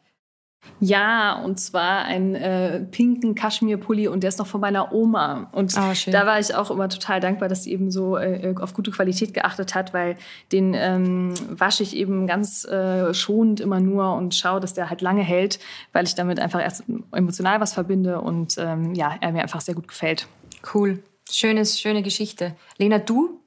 [0.80, 5.48] Ja, und zwar einen äh, pinken Kaschmir-Pulli und der ist noch von meiner Oma.
[5.52, 8.74] Und oh, da war ich auch immer total dankbar, dass sie eben so äh, auf
[8.74, 10.16] gute Qualität geachtet hat, weil
[10.52, 15.00] den ähm, wasche ich eben ganz äh, schonend immer nur und schaue, dass der halt
[15.00, 15.58] lange hält,
[15.92, 19.74] weil ich damit einfach erst emotional was verbinde und ähm, ja, er mir einfach sehr
[19.74, 20.28] gut gefällt.
[20.74, 21.02] Cool.
[21.30, 22.54] Schönes, schöne Geschichte.
[22.78, 23.40] Lena, du?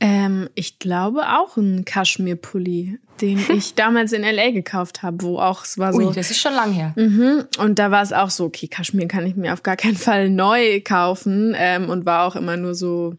[0.00, 5.64] Ähm, ich glaube auch ein Kaschmir-Pulli, den ich damals in LA gekauft habe, wo auch
[5.64, 5.98] es war so.
[5.98, 6.92] Ui, das ist schon lang her.
[6.96, 9.96] Mhm, und da war es auch so, okay, Kaschmir kann ich mir auf gar keinen
[9.96, 13.14] Fall neu kaufen ähm, und war auch immer nur so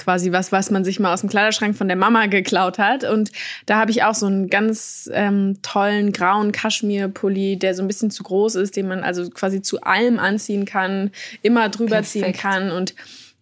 [0.00, 3.04] quasi was, was man sich mal aus dem Kleiderschrank von der Mama geklaut hat.
[3.04, 3.30] Und
[3.66, 8.10] da habe ich auch so einen ganz ähm, tollen grauen Kaschmir-Pulli, der so ein bisschen
[8.10, 11.10] zu groß ist, den man also quasi zu allem anziehen kann,
[11.42, 12.10] immer drüber Perfekt.
[12.10, 12.94] ziehen kann und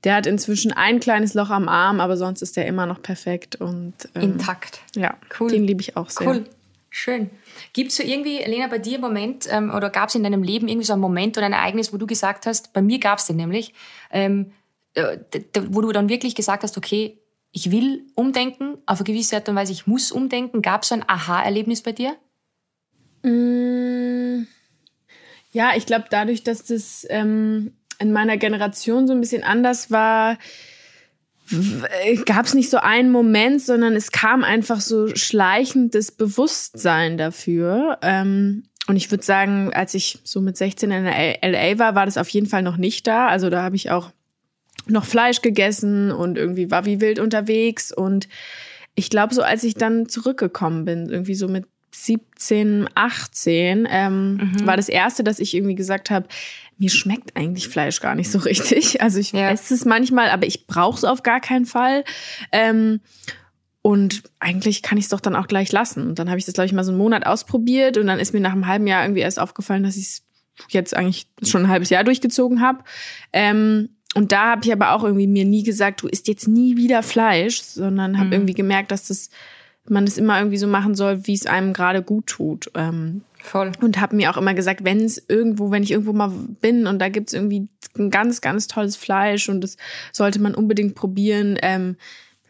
[0.05, 3.57] der hat inzwischen ein kleines Loch am Arm, aber sonst ist der immer noch perfekt
[3.57, 4.81] und ähm, intakt.
[4.95, 5.51] Ja, cool.
[5.51, 6.29] Den liebe ich auch sehr.
[6.29, 6.45] Cool.
[6.91, 7.31] Schön.
[7.75, 10.43] Gibt es so irgendwie, Lena, bei dir einen Moment ähm, oder gab es in deinem
[10.43, 13.19] Leben irgendwie so einen Moment oder ein Ereignis, wo du gesagt hast, bei mir gab
[13.19, 13.75] es den nämlich,
[14.11, 14.53] ähm,
[14.95, 15.19] äh,
[15.69, 17.19] wo du dann wirklich gesagt hast, okay,
[17.53, 20.63] ich will umdenken, auf eine gewisse Art und Weise, ich muss umdenken.
[20.63, 22.17] Gab es so ein Aha-Erlebnis bei dir?
[23.23, 24.47] Mm,
[25.53, 30.39] ja, ich glaube, dadurch, dass das ähm, in meiner Generation so ein bisschen anders war,
[32.27, 37.99] gab es nicht so einen Moment, sondern es kam einfach so schleichend das Bewusstsein dafür.
[38.03, 42.07] Ähm, und ich würde sagen, als ich so mit 16 in der LA war, war
[42.07, 43.29] das auf jeden Fall noch nicht da.
[43.29, 44.11] Also da habe ich auch
[44.87, 47.93] noch Fleisch gegessen und irgendwie war wie wild unterwegs.
[47.93, 48.29] Und
[48.95, 51.67] ich glaube, so als ich dann zurückgekommen bin, irgendwie so mit
[52.07, 54.67] 17, 18, ähm, mhm.
[54.67, 56.29] war das erste, dass ich irgendwie gesagt habe,
[56.79, 59.03] mir schmeckt eigentlich Fleisch gar nicht so richtig.
[59.03, 59.51] Also ich ja.
[59.51, 62.05] esse es manchmal, aber ich brauche es auf gar keinen Fall.
[62.53, 63.01] Ähm,
[63.83, 66.09] und eigentlich kann ich es doch dann auch gleich lassen.
[66.09, 68.35] Und dann habe ich das, glaube ich, mal so einen Monat ausprobiert und dann ist
[68.35, 70.23] mir nach einem halben Jahr irgendwie erst aufgefallen, dass ich es
[70.69, 72.83] jetzt eigentlich schon ein halbes Jahr durchgezogen habe.
[73.33, 76.77] Ähm, und da habe ich aber auch irgendwie mir nie gesagt, du isst jetzt nie
[76.77, 78.33] wieder Fleisch, sondern habe mhm.
[78.33, 79.31] irgendwie gemerkt, dass das
[79.91, 82.71] man das immer irgendwie so machen soll, wie es einem gerade gut tut.
[82.75, 83.73] Ähm, Voll.
[83.81, 86.99] Und habe mir auch immer gesagt, wenn es irgendwo, wenn ich irgendwo mal bin und
[86.99, 89.77] da gibt's irgendwie ein ganz, ganz tolles Fleisch und das
[90.13, 91.97] sollte man unbedingt probieren, ähm,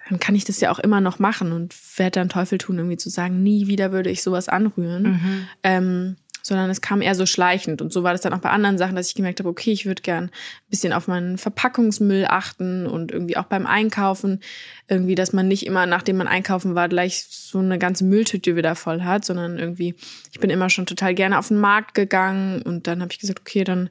[0.09, 2.97] dann kann ich das ja auch immer noch machen und werde dann Teufel tun, irgendwie
[2.97, 5.03] zu sagen, nie wieder würde ich sowas anrühren.
[5.03, 5.47] Mhm.
[5.63, 6.17] Ähm,
[6.49, 7.81] sondern es kam eher so schleichend.
[7.81, 9.87] Und so war das dann auch bei anderen Sachen, dass ich gemerkt habe, okay, ich
[9.87, 10.31] würde gern ein
[10.71, 14.41] bisschen auf meinen Verpackungsmüll achten und irgendwie auch beim Einkaufen,
[14.89, 18.75] irgendwie, dass man nicht immer, nachdem man einkaufen war, gleich so eine ganze Mülltüte wieder
[18.75, 19.95] voll hat, sondern irgendwie,
[20.33, 22.63] ich bin immer schon total gerne auf den Markt gegangen.
[22.63, 23.91] Und dann habe ich gesagt, okay, dann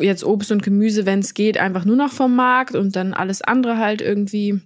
[0.00, 3.42] jetzt Obst und Gemüse, wenn es geht, einfach nur noch vom Markt und dann alles
[3.42, 4.60] andere halt irgendwie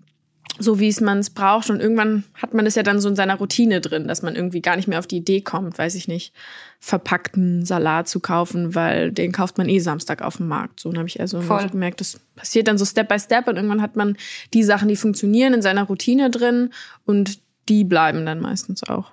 [0.58, 1.70] so wie es man es braucht.
[1.70, 4.60] Und irgendwann hat man es ja dann so in seiner Routine drin, dass man irgendwie
[4.60, 6.32] gar nicht mehr auf die Idee kommt, weiß ich nicht,
[6.78, 10.80] verpackten Salat zu kaufen, weil den kauft man eh Samstag auf dem Markt.
[10.80, 13.56] So, dann habe ich also so gemerkt, das passiert dann so Step by Step und
[13.56, 14.16] irgendwann hat man
[14.52, 16.70] die Sachen, die funktionieren, in seiner Routine drin
[17.06, 19.12] und die bleiben dann meistens auch.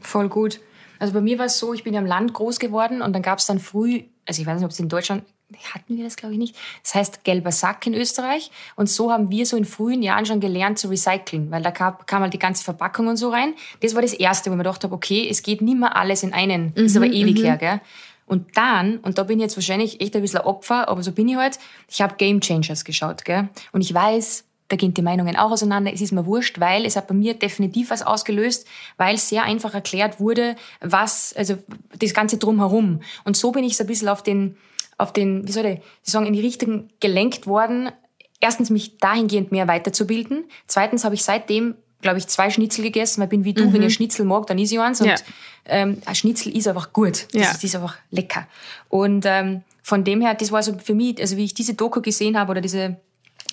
[0.00, 0.60] Voll gut.
[0.98, 3.22] Also bei mir war es so, ich bin ja im Land groß geworden und dann
[3.22, 5.24] gab es dann früh, also ich weiß nicht, ob es in Deutschland
[5.74, 6.56] hatten wir das, glaube ich, nicht.
[6.82, 8.50] Das heißt gelber Sack in Österreich.
[8.76, 11.96] Und so haben wir so in frühen Jahren schon gelernt zu recyceln, weil da kam,
[12.06, 13.54] kam halt die ganze Verpackung und so rein.
[13.80, 16.22] Das war das Erste, wo ich mir gedacht habe, okay, es geht nicht mehr alles
[16.22, 16.66] in einen.
[16.66, 17.44] Mhm, das ist aber mhm, ewig mhm.
[17.44, 17.80] her, gell?
[18.26, 21.28] Und dann, und da bin ich jetzt wahrscheinlich echt ein bisschen Opfer, aber so bin
[21.28, 23.48] ich halt, ich habe Game Changers geschaut, gell?
[23.72, 25.92] Und ich weiß, da gehen die Meinungen auch auseinander.
[25.92, 29.74] Es ist mir wurscht, weil es hat bei mir definitiv was ausgelöst, weil sehr einfach
[29.74, 31.56] erklärt wurde, was, also
[31.98, 33.00] das Ganze drumherum.
[33.24, 34.56] Und so bin ich so ein bisschen auf den,
[35.00, 37.90] auf den, wie soll ich sagen, in die Richtung gelenkt worden.
[38.40, 40.44] Erstens mich dahingehend mehr weiterzubilden.
[40.66, 43.72] Zweitens habe ich seitdem, glaube ich, zwei Schnitzel gegessen, weil ich bin wie du, mhm.
[43.72, 45.00] wenn ich Schnitzel mag, dann ist ich eins.
[45.00, 45.16] Und ja.
[45.66, 47.26] ähm, ein Schnitzel ist einfach gut.
[47.32, 47.50] Das, ja.
[47.50, 48.46] ist, ist einfach lecker.
[48.88, 52.00] Und ähm, von dem her, das war so für mich, also wie ich diese Doku
[52.00, 52.96] gesehen habe oder diese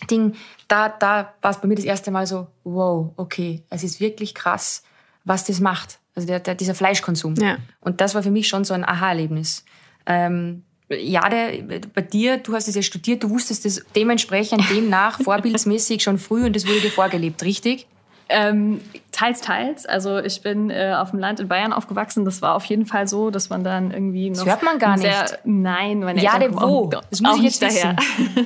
[0.09, 0.35] Ding,
[0.67, 4.35] da, da war es bei mir das erste Mal so, wow, okay, es ist wirklich
[4.35, 4.83] krass,
[5.23, 5.99] was das macht.
[6.15, 7.35] Also der, der, dieser Fleischkonsum.
[7.35, 7.57] Ja.
[7.79, 9.65] Und das war für mich schon so ein Aha-Erlebnis.
[10.05, 15.19] Ähm, ja, der, bei dir, du hast es ja studiert, du wusstest das dementsprechend demnach
[15.23, 17.87] vorbildsmäßig schon früh und das wurde dir vorgelebt, richtig?
[18.29, 18.81] Ähm,
[19.17, 19.85] teils, teils.
[19.87, 22.23] Also ich bin äh, auf dem Land in Bayern aufgewachsen.
[22.23, 24.37] Das war auf jeden Fall so, dass man dann irgendwie noch.
[24.37, 25.39] Das hört man gar sehr, nicht.
[25.45, 26.85] Nein, meine ja, Eltern wo?
[26.85, 27.95] Auch, das muss ich jetzt daher.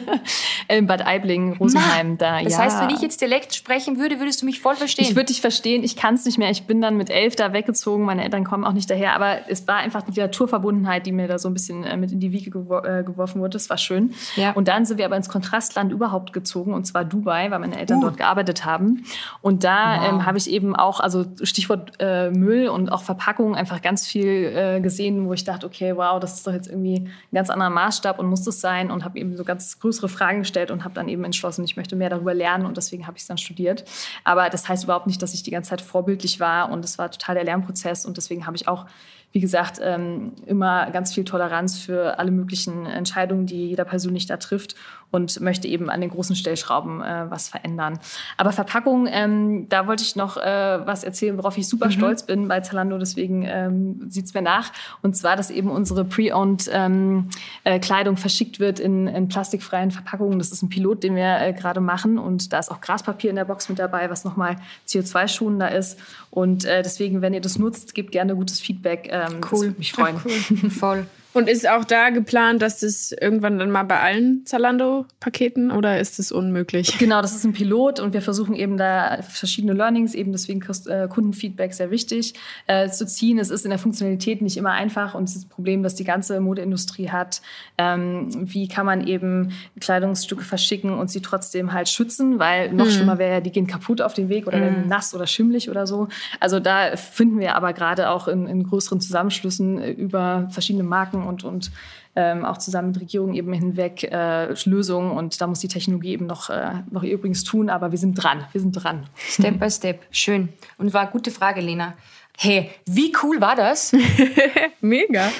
[0.69, 2.17] in Bad Aibling, Rosenheim.
[2.19, 2.59] Na, da, das ja.
[2.59, 5.05] heißt, wenn ich jetzt Dialekt sprechen würde, würdest du mich voll verstehen.
[5.05, 5.83] Ich würde dich verstehen.
[5.83, 6.51] Ich kann es nicht mehr.
[6.51, 8.05] Ich bin dann mit elf da weggezogen.
[8.05, 9.15] Meine Eltern kommen auch nicht daher.
[9.15, 12.21] Aber es war einfach die Naturverbundenheit, die mir da so ein bisschen äh, mit in
[12.21, 13.51] die Wiege gewo äh, geworfen wurde.
[13.51, 14.13] Das war schön.
[14.37, 14.51] Ja.
[14.51, 17.97] Und dann sind wir aber ins Kontrastland überhaupt gezogen, und zwar Dubai, weil meine Eltern
[17.97, 18.03] uh.
[18.03, 19.03] dort gearbeitet haben.
[19.41, 20.09] Und da wow.
[20.09, 24.53] ähm, habe ich eben auch, also Stichwort äh, Müll und auch Verpackung, einfach ganz viel
[24.55, 27.69] äh, gesehen, wo ich dachte, okay, wow, das ist doch jetzt irgendwie ein ganz anderer
[27.69, 30.93] Maßstab und muss das sein und habe eben so ganz größere Fragen gestellt und habe
[30.93, 33.85] dann eben entschlossen, ich möchte mehr darüber lernen und deswegen habe ich es dann studiert.
[34.23, 37.11] Aber das heißt überhaupt nicht, dass ich die ganze Zeit vorbildlich war und es war
[37.11, 38.85] total der Lernprozess und deswegen habe ich auch
[39.33, 44.37] wie gesagt, ähm, immer ganz viel Toleranz für alle möglichen Entscheidungen, die jeder persönlich da
[44.37, 44.75] trifft
[45.11, 47.99] und möchte eben an den großen Stellschrauben äh, was verändern.
[48.37, 50.41] Aber Verpackung, ähm, da wollte ich noch äh,
[50.85, 51.91] was erzählen, worauf ich super mhm.
[51.91, 54.71] stolz bin bei Zalando, deswegen ähm, sieht mir nach.
[55.01, 57.29] Und zwar, dass eben unsere Pre-Owned ähm,
[57.63, 60.39] äh, Kleidung verschickt wird in, in, plastikfreien Verpackungen.
[60.39, 63.35] Das ist ein Pilot, den wir äh, gerade machen und da ist auch Graspapier in
[63.35, 64.55] der Box mit dabei, was nochmal
[64.87, 65.99] CO2-schonender ist.
[66.29, 69.09] Und äh, deswegen, wenn ihr das nutzt, gebt gerne gutes Feedback.
[69.11, 69.39] Ähm, cool.
[69.41, 70.15] Das würde mich freuen.
[70.15, 70.69] Ja, cool.
[70.69, 71.05] Voll.
[71.33, 76.19] Und ist auch da geplant, dass das irgendwann dann mal bei allen Zalando-Paketen oder ist
[76.19, 76.97] das unmöglich?
[76.97, 81.07] Genau, das ist ein Pilot und wir versuchen eben da verschiedene Learnings, eben deswegen äh,
[81.07, 82.33] Kundenfeedback sehr wichtig,
[82.67, 83.39] äh, zu ziehen.
[83.39, 86.03] Es ist in der Funktionalität nicht immer einfach und es ist das Problem, das die
[86.03, 87.41] ganze Modeindustrie hat.
[87.77, 92.91] Ähm, wie kann man eben Kleidungsstücke verschicken und sie trotzdem halt schützen, weil noch mhm.
[92.91, 94.61] schlimmer wäre ja, die gehen kaputt auf dem Weg oder mhm.
[94.61, 96.09] werden nass oder schimmlig oder so.
[96.41, 101.20] Also da finden wir aber gerade auch in, in größeren Zusammenschlüssen äh, über verschiedene Marken
[101.25, 101.71] und, und
[102.15, 105.11] ähm, auch zusammen mit Regierungen eben hinweg äh, Lösungen.
[105.11, 108.45] Und da muss die Technologie eben noch, äh, noch übrigens tun, aber wir sind dran.
[108.51, 109.07] Wir sind dran.
[109.15, 110.01] Step by Step.
[110.11, 110.49] Schön.
[110.77, 111.93] Und war eine gute Frage, Lena.
[112.37, 113.91] Hey, wie cool war das?
[114.81, 115.31] Mega.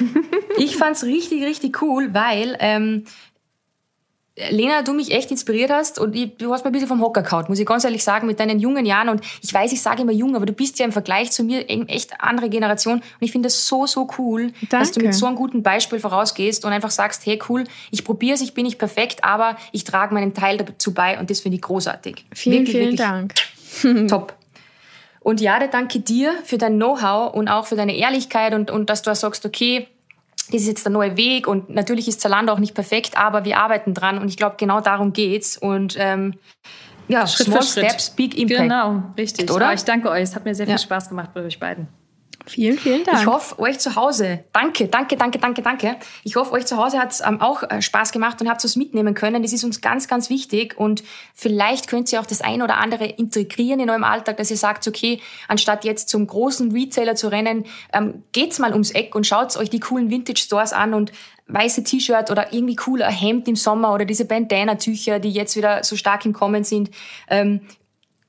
[0.58, 3.06] ich fand es richtig, richtig cool, weil ähm,
[4.50, 7.24] Lena, du mich echt inspiriert hast und ich, du hast mir ein bisschen vom Hocker
[7.24, 9.10] kaut, muss ich ganz ehrlich sagen, mit deinen jungen Jahren.
[9.10, 11.70] Und ich weiß, ich sage immer jung, aber du bist ja im Vergleich zu mir
[11.70, 12.96] echt andere Generation.
[12.96, 14.68] Und ich finde das so, so cool, Danke.
[14.70, 18.36] dass du mit so einem guten Beispiel vorausgehst und einfach sagst, hey cool, ich probiere
[18.36, 21.58] es, ich bin nicht perfekt, aber ich trage meinen Teil dazu bei und das finde
[21.58, 22.26] ich großartig.
[22.34, 23.34] Vielen, wirklich, vielen Dank.
[24.10, 24.36] Top.
[25.20, 29.04] Und Jade, danke dir für dein Know-how und auch für deine Ehrlichkeit und, und dass
[29.04, 29.88] du sagst, okay,
[30.48, 33.58] das ist jetzt der neue Weg und natürlich ist Zalando auch nicht perfekt, aber wir
[33.58, 36.36] arbeiten dran und ich glaube, genau darum geht's und ähm,
[37.08, 38.62] ja, Schritt small steps, big impact.
[38.62, 39.52] Genau, richtig.
[39.52, 39.66] Oder?
[39.66, 40.80] Aber ich danke euch, es hat mir sehr viel ja.
[40.80, 41.88] Spaß gemacht bei euch beiden.
[42.48, 43.20] Vielen, vielen Dank.
[43.20, 45.96] Ich hoffe, euch zu Hause, danke, danke, danke, danke, danke.
[46.24, 48.76] Ich hoffe, euch zu Hause hat es ähm, auch äh, Spaß gemacht und habt was
[48.76, 49.44] mitnehmen können.
[49.44, 51.04] Das ist uns ganz, ganz wichtig und
[51.36, 54.88] vielleicht könnt ihr auch das ein oder andere integrieren in eurem Alltag, dass ihr sagt,
[54.88, 59.56] okay, anstatt jetzt zum großen Retailer zu rennen, ähm, geht's mal ums Eck und schaut
[59.58, 61.12] euch die coolen Vintage Stores an und
[61.48, 65.84] weiße T-Shirt oder irgendwie cool ein Hemd im Sommer oder diese Bandana-Tücher, die jetzt wieder
[65.84, 66.92] so stark im Kommen sind.
[67.30, 67.62] Ähm,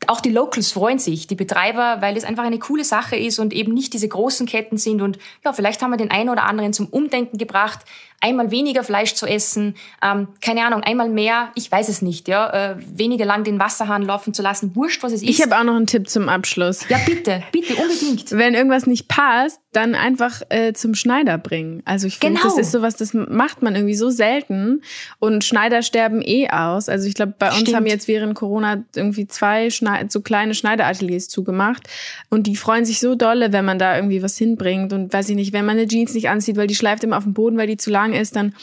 [0.08, 3.52] auch die Locals freuen sich, die Betreiber, weil es einfach eine coole Sache ist und
[3.52, 5.02] eben nicht diese großen Ketten sind.
[5.02, 7.80] Und ja, vielleicht haben wir den einen oder anderen zum Umdenken gebracht,
[8.22, 12.72] einmal weniger Fleisch zu essen, ähm, keine Ahnung, einmal mehr, ich weiß es nicht, ja,
[12.72, 15.28] äh, weniger lang den Wasserhahn laufen zu lassen, wurscht, was es ist.
[15.28, 16.88] Ich habe auch noch einen Tipp zum Abschluss.
[16.88, 18.30] Ja, bitte, bitte, unbedingt.
[18.30, 21.82] Wenn irgendwas nicht passt, dann einfach äh, zum Schneider bringen.
[21.84, 22.54] Also ich finde, genau.
[22.54, 24.82] das ist sowas, das macht man irgendwie so selten
[25.18, 26.88] und Schneider sterben eh aus.
[26.88, 27.76] Also ich glaube, bei uns Stimmt.
[27.76, 31.88] haben jetzt während Corona irgendwie zwei Schneid so kleine Schneiderateliers zugemacht
[32.28, 35.36] und die freuen sich so dolle, wenn man da irgendwie was hinbringt und weiß ich
[35.36, 37.66] nicht, wenn man eine Jeans nicht anzieht, weil die schleift immer auf dem Boden, weil
[37.66, 38.54] die zu lang lang ist, dann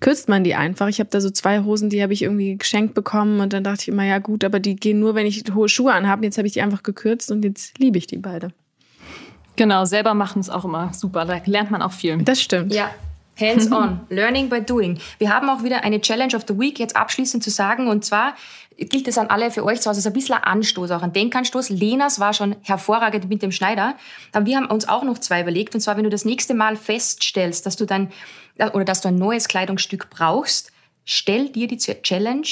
[0.00, 0.88] kürzt man die einfach.
[0.88, 3.82] Ich habe da so zwei Hosen, die habe ich irgendwie geschenkt bekommen und dann dachte
[3.82, 6.24] ich immer, ja gut, aber die gehen nur, wenn ich hohe Schuhe anhabe.
[6.24, 8.52] Jetzt habe ich die einfach gekürzt und jetzt liebe ich die beide.
[9.56, 11.24] Genau, selber machen ist auch immer super.
[11.24, 12.18] Da lernt man auch viel.
[12.18, 12.74] Das stimmt.
[12.74, 12.90] Ja,
[13.40, 14.98] Hands-on, Learning by Doing.
[15.18, 18.34] Wir haben auch wieder eine Challenge of the Week jetzt abschließend zu sagen und zwar
[18.78, 21.12] gilt es an alle für euch zu Hause, so ein bisschen ein Anstoß, auch ein
[21.14, 21.70] Denkanstoß.
[21.70, 23.94] Lenas war schon hervorragend mit dem Schneider.
[24.32, 26.76] Aber wir haben uns auch noch zwei überlegt und zwar, wenn du das nächste Mal
[26.76, 28.10] feststellst, dass du dann
[28.58, 30.72] oder dass du ein neues Kleidungsstück brauchst,
[31.04, 32.46] stell dir die Challenge,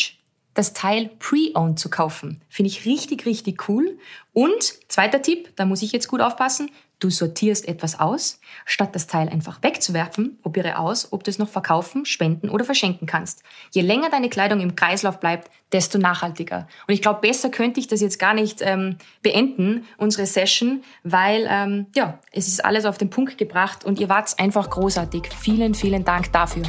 [0.54, 2.40] das Teil pre-owned zu kaufen.
[2.48, 3.98] Finde ich richtig, richtig cool.
[4.32, 6.70] Und zweiter Tipp, da muss ich jetzt gut aufpassen,
[7.04, 11.50] Du sortierst etwas aus, statt das Teil einfach wegzuwerfen, probiere aus, ob du es noch
[11.50, 13.42] verkaufen, spenden oder verschenken kannst.
[13.72, 16.66] Je länger deine Kleidung im Kreislauf bleibt, desto nachhaltiger.
[16.88, 21.46] Und ich glaube, besser könnte ich das jetzt gar nicht ähm, beenden, unsere Session, weil
[21.50, 25.28] ähm, ja, es ist alles auf den Punkt gebracht und ihr wart einfach großartig.
[25.38, 26.62] Vielen, vielen Dank dafür.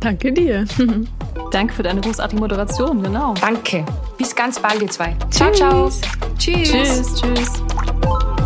[0.00, 0.64] Danke dir.
[1.50, 3.34] Danke für deine großartige Moderation, genau.
[3.34, 3.84] Danke.
[4.16, 5.14] Bis ganz bald, ihr zwei.
[5.28, 5.90] Ciao, ciao.
[6.38, 6.70] Tschüss.
[6.70, 7.14] Tschüss.
[7.20, 8.45] Tschüss.